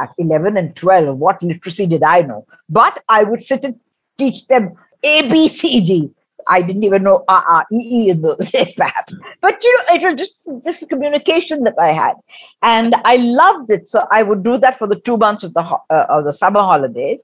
At, 0.00 0.08
at 0.08 0.14
11 0.18 0.56
and 0.56 0.76
12, 0.76 1.16
what 1.16 1.42
literacy 1.42 1.86
did 1.86 2.02
I 2.02 2.22
know? 2.22 2.46
But 2.68 3.02
I 3.08 3.24
would 3.24 3.42
sit 3.42 3.64
and 3.64 3.78
teach 4.18 4.46
them 4.46 4.74
ABCD. 5.04 6.12
I 6.48 6.62
didn't 6.62 6.84
even 6.84 7.02
know 7.02 7.24
RREE 7.28 8.08
in 8.08 8.22
those 8.22 8.50
days, 8.52 8.72
perhaps. 8.74 9.16
But 9.40 9.62
you 9.62 9.76
know, 9.76 9.94
it 9.94 10.02
was 10.02 10.18
just 10.18 10.64
just 10.64 10.88
communication 10.88 11.64
that 11.64 11.78
I 11.78 11.88
had, 11.88 12.14
and 12.62 12.94
I 13.04 13.16
loved 13.16 13.70
it. 13.70 13.88
So 13.88 14.06
I 14.10 14.22
would 14.22 14.42
do 14.42 14.58
that 14.58 14.78
for 14.78 14.86
the 14.86 14.96
two 14.96 15.16
months 15.16 15.44
of 15.44 15.54
the 15.54 15.60
uh, 15.60 16.06
of 16.08 16.24
the 16.24 16.32
summer 16.32 16.60
holidays. 16.60 17.22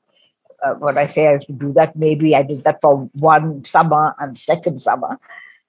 Uh, 0.62 0.74
when 0.74 0.96
I 0.96 1.06
say 1.06 1.28
I 1.28 1.34
used 1.34 1.46
to 1.48 1.52
do 1.52 1.72
that, 1.74 1.96
maybe 1.96 2.34
I 2.36 2.42
did 2.42 2.64
that 2.64 2.80
for 2.80 3.08
one 3.14 3.64
summer 3.64 4.14
and 4.18 4.38
second 4.38 4.80
summer, 4.80 5.18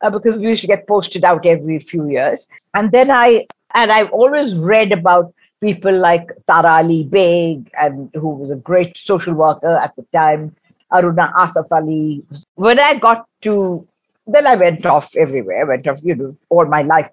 uh, 0.02 0.10
because 0.10 0.36
we 0.36 0.48
used 0.48 0.62
to 0.62 0.68
get 0.68 0.88
posted 0.88 1.24
out 1.24 1.46
every 1.46 1.80
few 1.80 2.10
years. 2.10 2.48
And 2.74 2.92
then 2.92 3.10
I 3.10 3.48
and 3.74 3.92
I've 3.92 4.12
always 4.12 4.56
read 4.56 4.92
about 4.92 5.34
people 5.62 5.98
like 5.98 6.30
Tara 6.50 6.78
Ali 6.78 7.04
Beg, 7.04 7.70
and 7.80 8.10
who 8.14 8.30
was 8.30 8.52
a 8.52 8.56
great 8.56 8.98
social 8.98 9.34
worker 9.34 9.76
at 9.78 9.96
the 9.96 10.06
time, 10.14 10.56
Aruna 10.92 11.34
Asaf 11.36 11.72
Ali. 11.72 12.26
When 12.56 12.80
I 12.80 12.96
got 12.96 13.28
to, 13.42 13.88
then 14.26 14.48
I 14.48 14.56
went 14.56 14.86
off 14.86 15.16
everywhere. 15.16 15.62
I 15.62 15.64
went 15.64 15.88
off, 15.88 16.00
you 16.04 16.16
know, 16.16 16.38
all 16.50 16.66
my 16.66 16.82
life. 16.82 17.10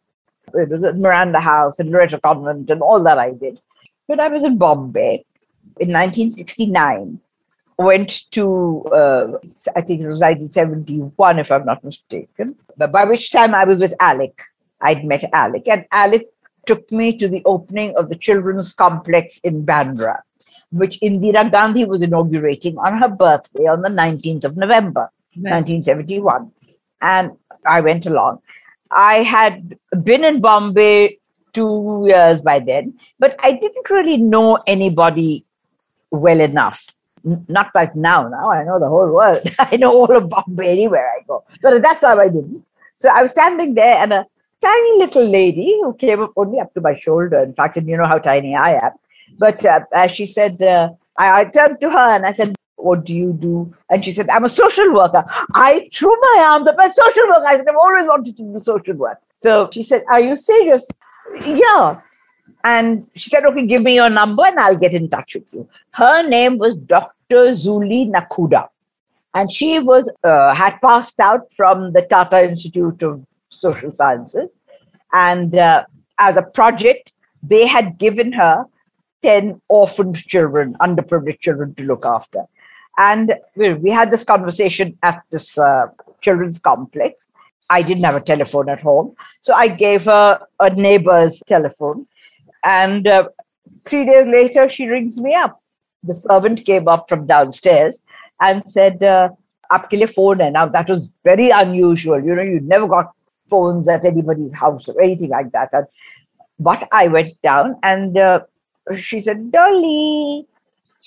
You 0.55 0.67
know, 0.67 0.79
the 0.79 0.93
Miranda 0.93 1.41
House 1.41 1.79
and 1.79 1.91
Loreto 1.91 2.19
Convent 2.19 2.71
and 2.71 2.83
all 2.83 3.03
that 3.03 3.19
I 3.19 3.33
did. 3.33 3.61
When 4.07 4.21
I 4.21 4.29
was 4.29 4.45
in 4.45 4.59
Bombay 4.59 5.25
in 5.81 5.89
1969, 5.93 7.21
went 7.79 8.31
to, 8.31 8.85
uh, 8.93 9.39
I 9.75 9.81
think 9.81 10.03
it 10.03 10.07
was 10.07 10.21
1971, 10.21 11.39
if 11.39 11.51
I'm 11.51 11.65
not 11.65 11.83
mistaken, 11.83 12.57
but 12.77 12.93
by 12.93 13.05
which 13.05 13.33
time 13.33 13.55
I 13.55 13.65
was 13.65 13.81
with 13.81 13.95
Alec. 14.01 14.41
I'd 14.81 15.05
met 15.05 15.25
Alec, 15.33 15.67
and 15.69 15.87
Alec 15.91 16.29
took 16.67 16.91
me 16.91 17.17
to 17.19 17.29
the 17.29 17.43
opening 17.45 17.95
of 17.97 18.09
the 18.09 18.17
Children's 18.17 18.73
Complex 18.73 19.39
in 19.39 19.65
Bandra 19.65 20.21
which 20.75 20.99
Indira 21.01 21.51
Gandhi 21.51 21.85
was 21.85 22.03
inaugurating 22.03 22.77
on 22.79 22.99
her 22.99 23.09
birthday 23.09 23.67
on 23.67 23.83
the 23.83 23.89
19th 23.89 24.45
of 24.45 24.57
November, 24.57 25.09
1971. 25.35 26.51
And 27.01 27.33
I 27.65 27.81
went 27.81 28.07
along. 28.07 28.41
I 28.91 29.23
had 29.23 29.79
been 30.03 30.25
in 30.25 30.41
Bombay 30.41 31.19
two 31.53 32.05
years 32.09 32.41
by 32.41 32.59
then, 32.59 32.99
but 33.21 33.37
I 33.41 33.53
didn't 33.53 33.89
really 33.89 34.17
know 34.17 34.59
anybody 34.67 35.47
well 36.11 36.41
enough. 36.41 36.85
Not 37.23 37.71
like 37.75 37.95
now. 37.95 38.29
Now 38.29 38.51
I 38.51 38.65
know 38.65 38.81
the 38.81 38.89
whole 38.89 39.11
world. 39.13 39.43
I 39.59 39.77
know 39.77 39.93
all 39.93 40.17
of 40.17 40.29
Bombay 40.29 40.73
anywhere 40.73 41.09
I 41.09 41.23
go. 41.27 41.45
But 41.63 41.75
at 41.75 41.83
that 41.85 42.01
time 42.01 42.19
I 42.19 42.29
didn't. 42.29 42.65
So 42.97 43.09
I 43.13 43.23
was 43.23 43.31
standing 43.31 43.75
there 43.75 43.97
and 43.97 44.13
a 44.13 44.27
tiny 44.65 44.99
little 44.99 45.29
lady 45.29 45.79
who 45.83 45.95
came 45.95 46.23
up 46.23 46.33
only 46.37 46.61
up 46.61 46.73
to 46.75 46.81
my 46.81 46.95
shoulder. 46.95 47.43
In 47.43 47.55
fact, 47.55 47.77
and 47.77 47.89
you 47.89 47.97
know 47.97 48.07
how 48.07 48.19
tiny 48.19 48.55
I 48.55 48.75
am. 48.87 48.93
But 49.39 49.65
uh, 49.65 49.81
as 49.93 50.11
she 50.13 50.27
said, 50.27 50.63
uh, 50.63 50.91
I, 51.17 51.41
I 51.41 51.45
turned 51.45 51.81
to 51.81 51.91
her 51.91 52.09
and 52.17 52.27
I 52.27 52.33
said, 52.33 52.57
What 52.77 53.05
do 53.05 53.15
you 53.17 53.33
do? 53.33 53.75
And 53.91 54.05
she 54.05 54.13
said, 54.13 54.29
I'm 54.29 54.45
a 54.45 54.49
social 54.49 54.93
worker. 54.93 55.25
I 55.55 55.89
threw 55.93 56.15
my 56.21 56.45
arms 56.49 56.69
up, 56.69 56.77
a 56.79 56.91
social 56.91 57.27
worker. 57.29 57.47
I 57.47 57.57
said, 57.57 57.69
I've 57.69 57.77
always 57.77 58.07
wanted 58.07 58.37
to 58.37 58.43
do 58.43 58.61
social 58.61 58.95
work. 58.95 59.19
So 59.41 59.69
she 59.73 59.83
said, 59.83 60.05
Are 60.11 60.21
you 60.21 60.37
serious? 60.37 60.89
Yeah. 61.45 62.01
And 62.65 63.07
she 63.15 63.29
said, 63.29 63.45
Okay, 63.45 63.67
give 63.67 63.83
me 63.83 63.95
your 63.95 64.11
number 64.11 64.45
and 64.47 64.59
I'll 64.59 64.79
get 64.79 64.95
in 64.95 65.09
touch 65.09 65.35
with 65.35 65.53
you. 65.53 65.69
Her 65.93 66.27
name 66.27 66.59
was 66.59 66.77
Dr. 66.77 67.43
Zuli 67.63 68.11
Nakuda. 68.11 68.69
And 69.37 69.53
she 69.53 69.81
was 69.81 70.09
uh, 70.23 70.55
had 70.55 70.81
passed 70.81 71.19
out 71.19 71.51
from 71.51 71.93
the 71.93 72.03
Tata 72.03 72.45
Institute 72.49 73.03
of 73.03 73.27
Social 73.55 73.93
Sciences. 73.93 74.53
And 75.13 75.57
uh, 75.57 75.85
as 76.19 76.37
a 76.37 76.43
project, 76.43 77.13
they 77.43 77.67
had 77.67 77.99
given 77.99 78.33
her 78.33 78.67
10 79.23 79.61
orphaned 79.69 80.17
children, 80.17 80.77
underprivileged 80.81 81.41
children 81.41 81.75
to 81.75 81.85
look 81.85 82.05
after. 82.05 82.45
And 82.99 83.35
we, 83.57 83.91
had 83.91 84.11
this 84.11 84.23
conversation 84.23 84.99
at 85.03 85.23
this 85.31 85.59
uh, 85.59 85.87
children's 86.21 86.59
complex. 86.59 87.27
I 87.71 87.83
didn't 87.83 88.05
have 88.05 88.15
a 88.15 88.21
telephone 88.21 88.69
at 88.69 88.81
home. 88.81 89.15
So 89.41 89.55
I 89.55 89.69
gave 89.69 90.05
her 90.05 90.41
a 90.61 90.71
neighbor's 90.71 91.43
telephone. 91.47 92.07
And 92.65 93.07
uh, 93.07 93.29
three 93.85 94.05
days 94.05 94.27
later, 94.27 94.69
she 94.69 94.87
rings 94.87 95.19
me 95.19 95.35
up. 95.35 95.61
The 96.03 96.15
servant 96.15 96.65
came 96.65 96.87
up 96.87 97.09
from 97.09 97.27
downstairs 97.27 98.03
and 98.41 98.63
said, 98.71 99.03
uh, 99.03 99.31
phone 100.15 100.41
hai. 100.41 100.51
Now, 100.51 100.67
that 100.67 100.89
was 100.89 101.11
very 101.25 101.51
unusual. 101.51 102.23
You 102.23 102.35
know, 102.35 102.43
you 102.43 102.61
never 102.61 102.87
got 102.87 103.14
phones 103.49 103.89
at 103.89 104.05
anybody's 104.05 104.55
house 104.55 104.89
or 104.89 105.01
anything 105.01 105.31
like 105.31 105.53
that. 105.53 105.71
And, 105.73 105.87
but 106.59 106.89
I 106.93 107.09
went 107.09 107.41
down 107.43 107.77
and 107.83 108.17
uh, 108.17 108.41
she 108.97 109.21
said, 109.21 109.53
Dolly. 109.53 110.47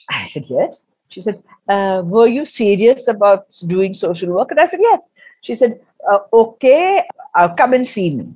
I 0.10 0.28
said, 0.28 0.46
yes. 0.48 0.86
She 1.10 1.22
said, 1.22 1.42
uh, 1.70 2.02
were 2.06 2.28
you 2.28 2.46
serious 2.46 3.08
about 3.08 3.48
doing 3.66 3.94
social 3.94 4.30
work? 4.34 4.52
And 4.52 4.60
I 4.60 4.68
said, 4.68 4.80
yes. 4.82 5.04
She 5.42 5.56
said, 5.56 5.80
uh, 6.10 6.20
okay, 6.34 7.04
uh, 7.36 7.50
come 7.50 7.74
and 7.74 7.88
see 7.88 8.16
me. 8.16 8.36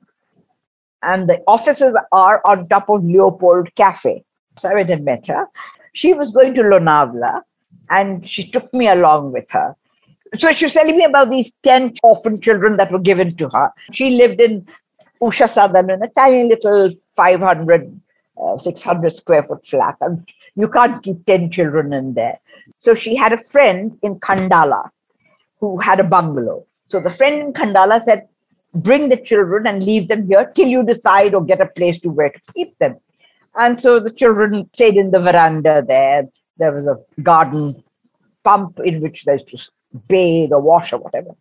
And 1.03 1.29
the 1.29 1.43
offices 1.47 1.95
are 2.11 2.41
on 2.45 2.67
top 2.67 2.89
of 2.89 3.03
Leopold 3.03 3.73
Cafe. 3.75 4.23
So 4.57 4.69
I 4.69 4.75
went 4.75 4.89
and 4.89 5.03
met 5.03 5.27
her. 5.27 5.47
She 5.93 6.13
was 6.13 6.31
going 6.31 6.53
to 6.55 6.61
Lonavala 6.61 7.41
and 7.89 8.27
she 8.27 8.49
took 8.49 8.73
me 8.73 8.87
along 8.87 9.31
with 9.31 9.49
her. 9.49 9.75
So 10.37 10.51
she 10.53 10.65
was 10.65 10.73
telling 10.73 10.97
me 10.97 11.03
about 11.03 11.29
these 11.29 11.53
10 11.63 11.95
orphan 12.03 12.39
children 12.39 12.77
that 12.77 12.91
were 12.91 12.99
given 12.99 13.35
to 13.35 13.49
her. 13.49 13.71
She 13.91 14.11
lived 14.11 14.39
in 14.39 14.65
Usha 15.21 15.49
Southern 15.49 15.89
in 15.89 16.01
a 16.01 16.07
tiny 16.07 16.47
little 16.47 16.89
500, 17.15 18.01
uh, 18.41 18.57
600 18.57 19.13
square 19.13 19.43
foot 19.43 19.65
flat. 19.67 19.97
And 19.99 20.25
you 20.55 20.69
can't 20.69 21.03
keep 21.03 21.25
10 21.25 21.51
children 21.51 21.91
in 21.91 22.13
there. 22.13 22.39
So 22.79 22.95
she 22.95 23.15
had 23.15 23.33
a 23.33 23.37
friend 23.37 23.97
in 24.01 24.19
Khandala 24.19 24.89
who 25.59 25.77
had 25.79 25.99
a 25.99 26.03
bungalow. 26.03 26.65
So 26.87 27.01
the 27.01 27.09
friend 27.09 27.41
in 27.41 27.53
Khandala 27.53 28.01
said, 28.01 28.27
bring 28.73 29.09
the 29.09 29.17
children 29.17 29.67
and 29.67 29.83
leave 29.83 30.07
them 30.07 30.27
here 30.27 30.49
till 30.55 30.67
you 30.67 30.83
decide 30.83 31.33
or 31.33 31.43
get 31.43 31.59
a 31.59 31.65
place 31.65 31.99
to 31.99 32.09
where 32.09 32.29
to 32.29 32.39
keep 32.53 32.77
them. 32.79 32.97
And 33.55 33.81
so 33.81 33.99
the 33.99 34.11
children 34.11 34.69
stayed 34.73 34.95
in 34.95 35.11
the 35.11 35.19
veranda 35.19 35.83
there. 35.85 36.29
There 36.57 36.71
was 36.71 36.85
a 36.85 37.21
garden 37.21 37.83
pump 38.45 38.79
in 38.79 39.01
which 39.01 39.25
they 39.25 39.33
used 39.33 39.49
to 39.49 39.57
bathe 40.07 40.51
or 40.51 40.61
wash 40.61 40.93
or 40.93 40.99
whatever. 40.99 41.35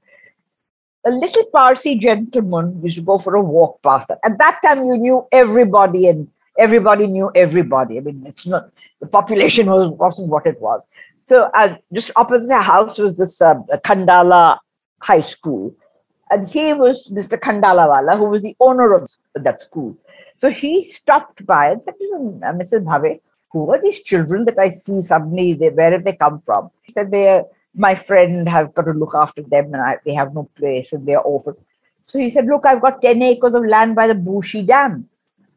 A 1.06 1.10
little 1.10 1.44
Parsi 1.52 1.94
gentleman 1.94 2.80
used 2.82 2.96
to 2.96 3.02
go 3.02 3.18
for 3.18 3.34
a 3.34 3.40
walk 3.40 3.80
past 3.82 4.08
that. 4.08 4.18
At 4.24 4.38
that 4.38 4.60
time, 4.64 4.84
you 4.84 4.96
knew 4.98 5.26
everybody 5.32 6.08
and 6.08 6.28
everybody 6.58 7.06
knew 7.06 7.30
everybody. 7.34 7.96
I 7.96 8.00
mean, 8.00 8.24
it's 8.26 8.46
not 8.46 8.70
the 9.00 9.06
population 9.06 9.66
was 9.66 9.88
wasn't 9.88 10.28
what 10.28 10.46
it 10.46 10.60
was. 10.60 10.84
So 11.22 11.50
uh, 11.54 11.76
just 11.92 12.10
opposite 12.16 12.52
our 12.52 12.62
house 12.62 12.98
was 12.98 13.18
this 13.18 13.40
uh, 13.40 13.54
Khandala 13.84 14.58
High 15.00 15.22
School, 15.22 15.74
and 16.30 16.48
he 16.48 16.72
was 16.74 17.08
Mr. 17.08 17.38
Khandalawala, 17.38 18.18
who 18.18 18.24
was 18.24 18.42
the 18.42 18.56
owner 18.60 18.92
of 18.92 19.10
that 19.34 19.62
school. 19.62 19.96
So 20.36 20.50
he 20.50 20.84
stopped 20.84 21.44
by 21.44 21.70
and 21.70 21.82
said, 21.82 21.94
Mrs. 22.00 22.84
Bhave, 22.84 23.20
who 23.50 23.70
are 23.70 23.80
these 23.80 24.02
children 24.02 24.44
that 24.46 24.58
I 24.58 24.70
see 24.70 25.00
suddenly? 25.00 25.54
Where 25.54 25.92
have 25.92 26.04
they 26.04 26.16
come 26.16 26.40
from? 26.40 26.70
He 26.82 26.92
said, 26.92 27.10
they 27.10 27.42
my 27.74 27.94
friend 27.94 28.48
has 28.48 28.68
got 28.68 28.82
to 28.82 28.92
look 28.92 29.14
after 29.14 29.42
them 29.42 29.66
and 29.72 29.76
I, 29.76 29.98
they 30.04 30.14
have 30.14 30.34
no 30.34 30.48
place 30.56 30.92
and 30.92 31.06
they're 31.06 31.20
orphans. 31.20 31.56
So 32.04 32.18
he 32.18 32.30
said, 32.30 32.46
look, 32.46 32.66
I've 32.66 32.80
got 32.80 33.02
10 33.02 33.22
acres 33.22 33.54
of 33.54 33.64
land 33.64 33.94
by 33.94 34.08
the 34.08 34.14
Bhushi 34.14 34.66
Dam. 34.66 35.08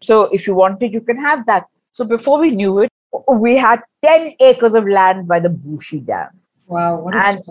So 0.02 0.26
if 0.26 0.46
you 0.46 0.54
want 0.54 0.82
it, 0.84 0.92
you 0.92 1.02
can 1.02 1.18
have 1.18 1.46
that. 1.48 1.66
So 1.94 2.06
before 2.06 2.40
we 2.40 2.52
knew 2.52 2.80
it, 2.80 2.92
we 3.30 3.56
had 3.56 3.82
10 4.04 4.34
acres 4.40 4.74
of 4.74 4.88
land 4.88 5.28
by 5.28 5.40
the 5.40 5.50
Bhushi 5.50 6.06
Dam. 6.06 6.30
Wow, 6.68 7.00
what 7.00 7.16
and, 7.16 7.42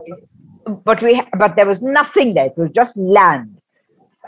but 0.84 1.02
we 1.02 1.20
but 1.38 1.56
there 1.56 1.66
was 1.66 1.82
nothing 1.82 2.34
there. 2.34 2.46
It 2.46 2.56
was 2.56 2.70
just 2.70 2.96
land. 2.96 3.58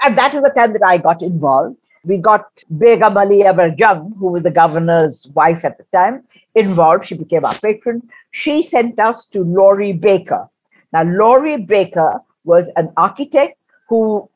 And 0.02 0.18
that 0.18 0.34
is 0.34 0.42
the 0.42 0.50
time 0.50 0.72
that 0.72 0.84
I 0.84 0.98
got 0.98 1.22
involved. 1.22 1.76
We 2.04 2.18
got 2.18 2.44
Begum 2.78 3.16
Ali 3.16 3.38
Yavar 3.38 3.78
Jung, 3.78 4.14
who 4.18 4.28
was 4.28 4.42
the 4.42 4.50
governor's 4.50 5.28
wife 5.34 5.64
at 5.64 5.78
the 5.78 5.84
time, 5.92 6.24
involved. 6.54 7.04
She 7.04 7.14
became 7.14 7.44
our 7.44 7.54
patron. 7.54 8.02
She 8.30 8.62
sent 8.62 9.00
us 9.00 9.24
to 9.26 9.42
Laurie 9.42 9.92
Baker. 9.92 10.48
Now, 10.92 11.02
Laurie 11.02 11.56
Baker 11.56 12.20
was 12.44 12.70
an 12.76 12.92
architect 12.96 13.58
who 13.88 14.28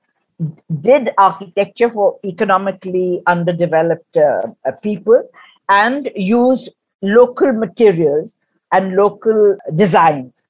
did 0.80 1.10
architecture 1.18 1.90
for 1.90 2.18
economically 2.24 3.22
underdeveloped 3.26 4.16
uh, 4.16 4.42
uh, 4.64 4.72
people 4.82 5.22
and 5.68 6.10
used 6.14 6.70
local 7.02 7.52
materials 7.52 8.36
and 8.72 8.94
local 8.94 9.56
designs 9.74 10.46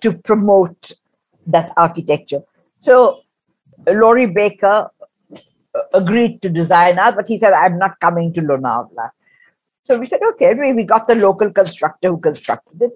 to 0.00 0.12
promote 0.12 0.92
that 1.46 1.72
architecture. 1.76 2.42
So 2.78 3.20
Laurie 3.86 4.26
Baker 4.26 4.90
uh, 4.93 4.93
agreed 5.92 6.42
to 6.42 6.48
design 6.48 6.98
us, 6.98 7.14
but 7.14 7.26
he 7.26 7.38
said, 7.38 7.52
I'm 7.52 7.78
not 7.78 7.98
coming 8.00 8.32
to 8.34 8.40
Lonavala. 8.40 9.10
So 9.84 9.98
we 9.98 10.06
said, 10.06 10.20
okay, 10.32 10.54
we, 10.54 10.72
we 10.72 10.84
got 10.84 11.06
the 11.06 11.14
local 11.14 11.50
constructor 11.50 12.08
who 12.08 12.18
constructed 12.18 12.82
it. 12.82 12.92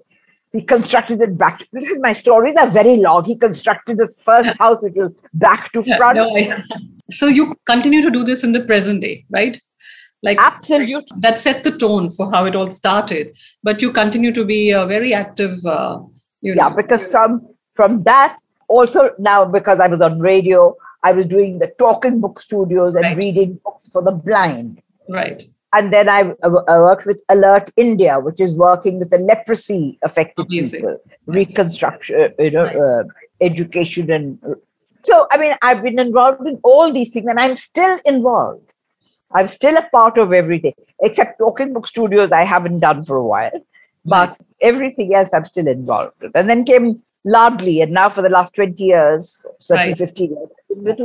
He 0.51 0.61
constructed 0.61 1.21
it 1.21 1.37
back. 1.37 1.63
This 1.73 1.89
is 1.89 1.99
my 1.99 2.13
stories 2.13 2.55
are 2.57 2.69
very 2.69 2.97
long. 2.97 3.25
He 3.25 3.37
constructed 3.37 3.97
this 3.97 4.21
first 4.21 4.49
house, 4.59 4.81
which 4.81 4.95
was 4.95 5.11
back 5.33 5.71
to 5.73 5.83
front. 5.83 6.17
No, 6.17 6.35
I, 6.35 6.63
so 7.11 7.27
you 7.27 7.55
continue 7.65 8.01
to 8.01 8.09
do 8.09 8.23
this 8.23 8.43
in 8.43 8.51
the 8.51 8.61
present 8.61 9.01
day, 9.01 9.25
right? 9.29 9.59
Like 10.23 10.39
absolutely, 10.41 11.17
that 11.21 11.39
set 11.39 11.63
the 11.63 11.77
tone 11.77 12.09
for 12.09 12.29
how 12.29 12.45
it 12.45 12.55
all 12.55 12.69
started. 12.71 13.37
But 13.63 13.81
you 13.81 13.93
continue 13.93 14.33
to 14.33 14.43
be 14.43 14.71
a 14.71 14.85
very 14.85 15.13
active. 15.13 15.65
Uh, 15.65 15.99
you 16.41 16.55
know. 16.55 16.67
Yeah, 16.67 16.75
because 16.75 17.09
from 17.09 17.47
from 17.73 18.03
that 18.03 18.37
also 18.67 19.11
now 19.17 19.45
because 19.45 19.79
I 19.79 19.87
was 19.87 20.01
on 20.01 20.19
radio, 20.19 20.75
I 21.03 21.11
was 21.13 21.25
doing 21.27 21.59
the 21.59 21.67
talking 21.79 22.19
book 22.19 22.39
studios 22.39 22.95
and 22.95 23.03
right. 23.03 23.17
reading 23.17 23.59
books 23.63 23.89
for 23.89 24.01
the 24.01 24.11
blind. 24.11 24.81
Right 25.07 25.43
and 25.73 25.93
then 25.93 26.09
I, 26.09 26.33
I, 26.43 26.79
worked 26.79 27.05
with 27.05 27.21
Alert 27.29 27.69
India, 27.77 28.19
which 28.19 28.41
is 28.41 28.55
working 28.55 28.99
with 28.99 29.11
the 29.11 29.19
leprosy 29.19 29.99
affected 30.03 30.47
Amazing. 30.47 30.79
people, 30.81 30.97
reconstruction, 31.27 32.33
you 32.39 32.51
know, 32.51 32.65
uh, 32.65 33.03
education, 33.41 34.09
and 34.11 34.39
so 35.03 35.27
I 35.31 35.37
mean, 35.37 35.53
I've 35.61 35.83
been 35.83 35.99
involved 35.99 36.45
in 36.47 36.59
all 36.63 36.91
these 36.91 37.11
things, 37.11 37.27
and 37.29 37.39
I'm 37.39 37.55
still 37.55 37.99
involved. 38.05 38.73
I'm 39.31 39.47
still 39.47 39.77
a 39.77 39.83
part 39.83 40.17
of 40.17 40.33
everything, 40.33 40.73
except 41.01 41.37
Talking 41.37 41.73
Book 41.73 41.87
Studios. 41.87 42.31
I 42.31 42.45
haven't 42.45 42.79
done 42.79 43.05
for 43.05 43.17
a 43.17 43.25
while, 43.25 43.63
but 44.05 44.29
nice. 44.29 44.37
everything 44.61 45.13
else 45.13 45.33
I'm 45.33 45.45
still 45.45 45.67
involved. 45.67 46.23
And 46.33 46.49
then 46.49 46.65
came 46.65 47.03
Ladli, 47.27 47.83
and 47.83 47.91
now 47.91 48.09
for 48.09 48.23
the 48.23 48.29
last 48.29 48.55
20 48.55 48.83
years, 48.83 49.37
30, 49.61 49.89
right. 49.89 49.97
50 49.97 50.23
years, 50.23 50.49
with. 50.69 50.99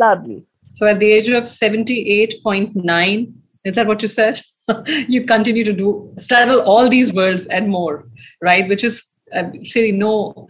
So 0.72 0.87
at 0.87 1.00
the 1.00 1.11
age 1.11 1.29
of 1.29 1.44
78.9, 1.44 3.33
is 3.64 3.74
that 3.77 3.87
what 3.87 4.03
you 4.03 4.09
said? 4.09 4.40
you 4.87 5.24
continue 5.24 5.64
to 5.64 5.72
do 5.72 6.12
straddle 6.18 6.61
all 6.61 6.88
these 6.88 7.12
worlds 7.12 7.46
and 7.46 7.68
more, 7.68 8.09
right? 8.40 8.68
Which 8.68 8.83
is 8.85 9.05
uh, 9.35 9.50
really 9.74 9.92
no 9.92 10.48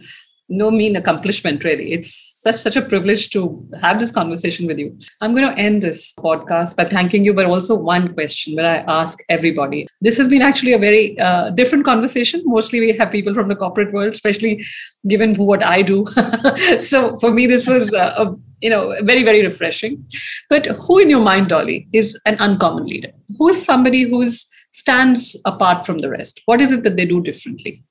no 0.49 0.69
mean 0.69 0.95
accomplishment 0.95 1.63
really. 1.63 1.93
It's 1.93 2.39
such 2.41 2.57
such 2.57 2.75
a 2.75 2.81
privilege 2.81 3.29
to 3.31 3.67
have 3.81 3.99
this 3.99 4.11
conversation 4.11 4.67
with 4.67 4.77
you. 4.77 4.95
I'm 5.21 5.33
going 5.33 5.49
to 5.49 5.59
end 5.59 5.81
this 5.81 6.13
podcast 6.13 6.75
by 6.75 6.85
thanking 6.85 7.25
you 7.25 7.33
but 7.33 7.45
also 7.45 7.75
one 7.75 8.13
question 8.13 8.55
that 8.55 8.65
i 8.65 9.01
ask 9.01 9.19
everybody. 9.29 9.87
This 10.01 10.17
has 10.17 10.29
been 10.29 10.41
actually 10.41 10.73
a 10.73 10.77
very 10.77 11.17
uh, 11.19 11.49
different 11.51 11.85
conversation. 11.85 12.43
Mostly 12.45 12.79
we 12.79 12.95
have 12.97 13.11
people 13.11 13.33
from 13.33 13.47
the 13.47 13.55
corporate 13.55 13.93
world 13.93 14.13
especially 14.13 14.63
given 15.07 15.35
what 15.35 15.63
i 15.63 15.81
do. 15.81 16.05
So 16.79 17.15
for 17.17 17.31
me 17.31 17.47
this 17.47 17.67
was 17.67 17.91
uh, 17.93 18.25
a 18.25 18.35
you 18.61 18.69
know 18.69 18.95
very 19.03 19.23
very 19.23 19.43
refreshing. 19.43 20.05
But 20.49 20.67
who 20.67 20.99
in 20.99 21.09
your 21.09 21.21
mind 21.21 21.49
dolly 21.49 21.87
is 21.93 22.19
an 22.25 22.37
uncommon 22.39 22.85
leader? 22.85 23.11
Who 23.39 23.49
is 23.49 23.65
somebody 23.65 24.03
who 24.03 24.23
stands 24.71 25.35
apart 25.45 25.85
from 25.85 25.99
the 25.99 26.09
rest? 26.09 26.41
What 26.45 26.61
is 26.61 26.71
it 26.71 26.83
that 26.83 26.97
they 26.97 27.05
do 27.05 27.21
differently 27.21 27.84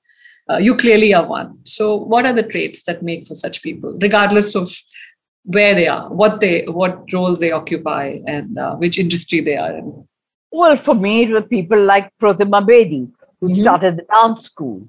uh, 0.50 0.59
you 0.59 0.76
clearly 0.76 1.12
are 1.14 1.26
one 1.26 1.59
so 1.64 1.94
what 1.96 2.26
are 2.26 2.33
the 2.33 2.42
traits 2.42 2.83
that 2.85 3.02
make 3.02 3.26
for 3.26 3.35
such 3.35 3.62
people 3.62 3.96
regardless 4.00 4.54
of 4.54 4.70
where 5.44 5.74
they 5.74 5.87
are 5.87 6.09
what 6.11 6.40
they 6.40 6.64
what 6.66 7.02
roles 7.12 7.40
they 7.40 7.52
occupy 7.52 8.18
and 8.26 8.59
uh, 8.59 8.74
which 8.76 8.98
industry 8.98 9.40
they 9.40 9.57
are 9.57 9.76
in 9.76 10.07
well 10.50 10.76
for 10.76 10.94
me 10.94 11.22
it 11.24 11.30
was 11.30 11.44
people 11.48 11.83
like 11.83 12.11
pratima 12.18 12.64
bedi 12.64 13.11
who 13.40 13.48
mm-hmm. 13.48 13.62
started 13.62 13.96
the 13.96 14.07
dance 14.12 14.44
school 14.44 14.87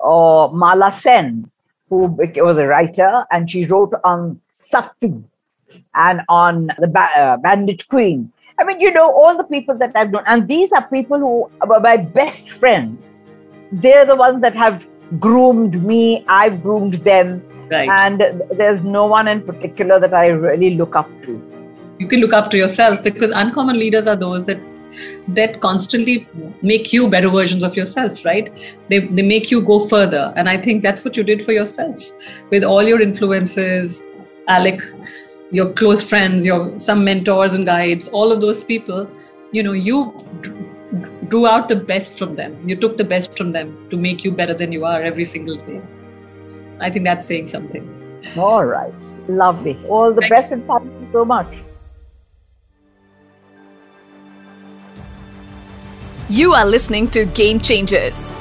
or 0.00 0.52
mala 0.52 0.90
sen 0.90 1.50
who 1.88 2.06
was 2.48 2.58
a 2.58 2.66
writer 2.66 3.24
and 3.30 3.50
she 3.50 3.64
wrote 3.64 3.94
on 4.04 4.40
Sakti 4.58 5.22
and 5.94 6.20
on 6.28 6.68
the 6.78 6.88
ba- 6.88 7.16
uh, 7.16 7.36
Bandit 7.36 7.86
Queen. 7.88 8.32
I 8.58 8.64
mean, 8.64 8.80
you 8.80 8.92
know, 8.92 9.12
all 9.12 9.36
the 9.36 9.44
people 9.44 9.76
that 9.78 9.92
I've 9.94 10.10
known, 10.10 10.24
and 10.26 10.48
these 10.48 10.72
are 10.72 10.86
people 10.88 11.18
who 11.18 11.50
are 11.60 11.80
my 11.80 11.96
best 11.96 12.50
friends. 12.50 13.12
They're 13.72 14.06
the 14.06 14.16
ones 14.16 14.40
that 14.42 14.54
have 14.54 14.86
groomed 15.18 15.82
me, 15.84 16.24
I've 16.28 16.62
groomed 16.62 16.94
them. 16.94 17.42
Right. 17.70 17.88
And 17.88 18.42
there's 18.52 18.80
no 18.82 19.06
one 19.06 19.26
in 19.26 19.42
particular 19.42 19.98
that 19.98 20.14
I 20.14 20.28
really 20.28 20.76
look 20.76 20.94
up 20.94 21.10
to. 21.22 21.52
You 21.98 22.06
can 22.06 22.20
look 22.20 22.32
up 22.32 22.50
to 22.50 22.56
yourself 22.56 23.02
because 23.02 23.30
uncommon 23.30 23.78
leaders 23.78 24.06
are 24.06 24.16
those 24.16 24.46
that 24.46 24.60
that 25.28 25.60
constantly 25.60 26.26
make 26.62 26.92
you 26.92 27.08
better 27.08 27.28
versions 27.28 27.62
of 27.62 27.76
yourself, 27.76 28.24
right? 28.24 28.50
They, 28.88 29.00
they 29.00 29.22
make 29.22 29.50
you 29.50 29.60
go 29.60 29.80
further. 29.86 30.32
And 30.36 30.48
I 30.48 30.56
think 30.56 30.82
that's 30.82 31.04
what 31.04 31.16
you 31.16 31.22
did 31.22 31.42
for 31.42 31.52
yourself 31.52 32.02
with 32.50 32.64
all 32.64 32.82
your 32.82 33.00
influences, 33.00 34.02
Alec, 34.48 34.80
your 35.50 35.72
close 35.72 36.02
friends, 36.02 36.44
your 36.44 36.78
some 36.80 37.04
mentors 37.04 37.52
and 37.52 37.66
guides, 37.66 38.08
all 38.08 38.32
of 38.32 38.40
those 38.40 38.64
people, 38.64 39.10
you 39.52 39.62
know, 39.62 39.72
you 39.72 40.12
drew 41.28 41.46
out 41.46 41.68
the 41.68 41.76
best 41.76 42.18
from 42.18 42.36
them. 42.36 42.56
You 42.68 42.76
took 42.76 42.96
the 42.96 43.04
best 43.04 43.36
from 43.36 43.52
them 43.52 43.88
to 43.90 43.96
make 43.96 44.24
you 44.24 44.30
better 44.30 44.54
than 44.54 44.72
you 44.72 44.84
are 44.84 45.02
every 45.02 45.24
single 45.24 45.56
day. 45.56 45.82
I 46.80 46.90
think 46.90 47.04
that's 47.04 47.26
saying 47.26 47.48
something. 47.48 47.92
All 48.36 48.64
right. 48.64 48.94
Lovely. 49.28 49.78
All 49.88 50.12
the 50.12 50.20
Thank 50.20 50.32
best 50.32 50.52
and 50.52 50.66
thank 50.66 50.84
you 51.00 51.06
so 51.06 51.24
much. 51.24 51.48
You 56.28 56.54
are 56.54 56.66
listening 56.66 57.08
to 57.10 57.24
Game 57.24 57.60
Changers. 57.60 58.32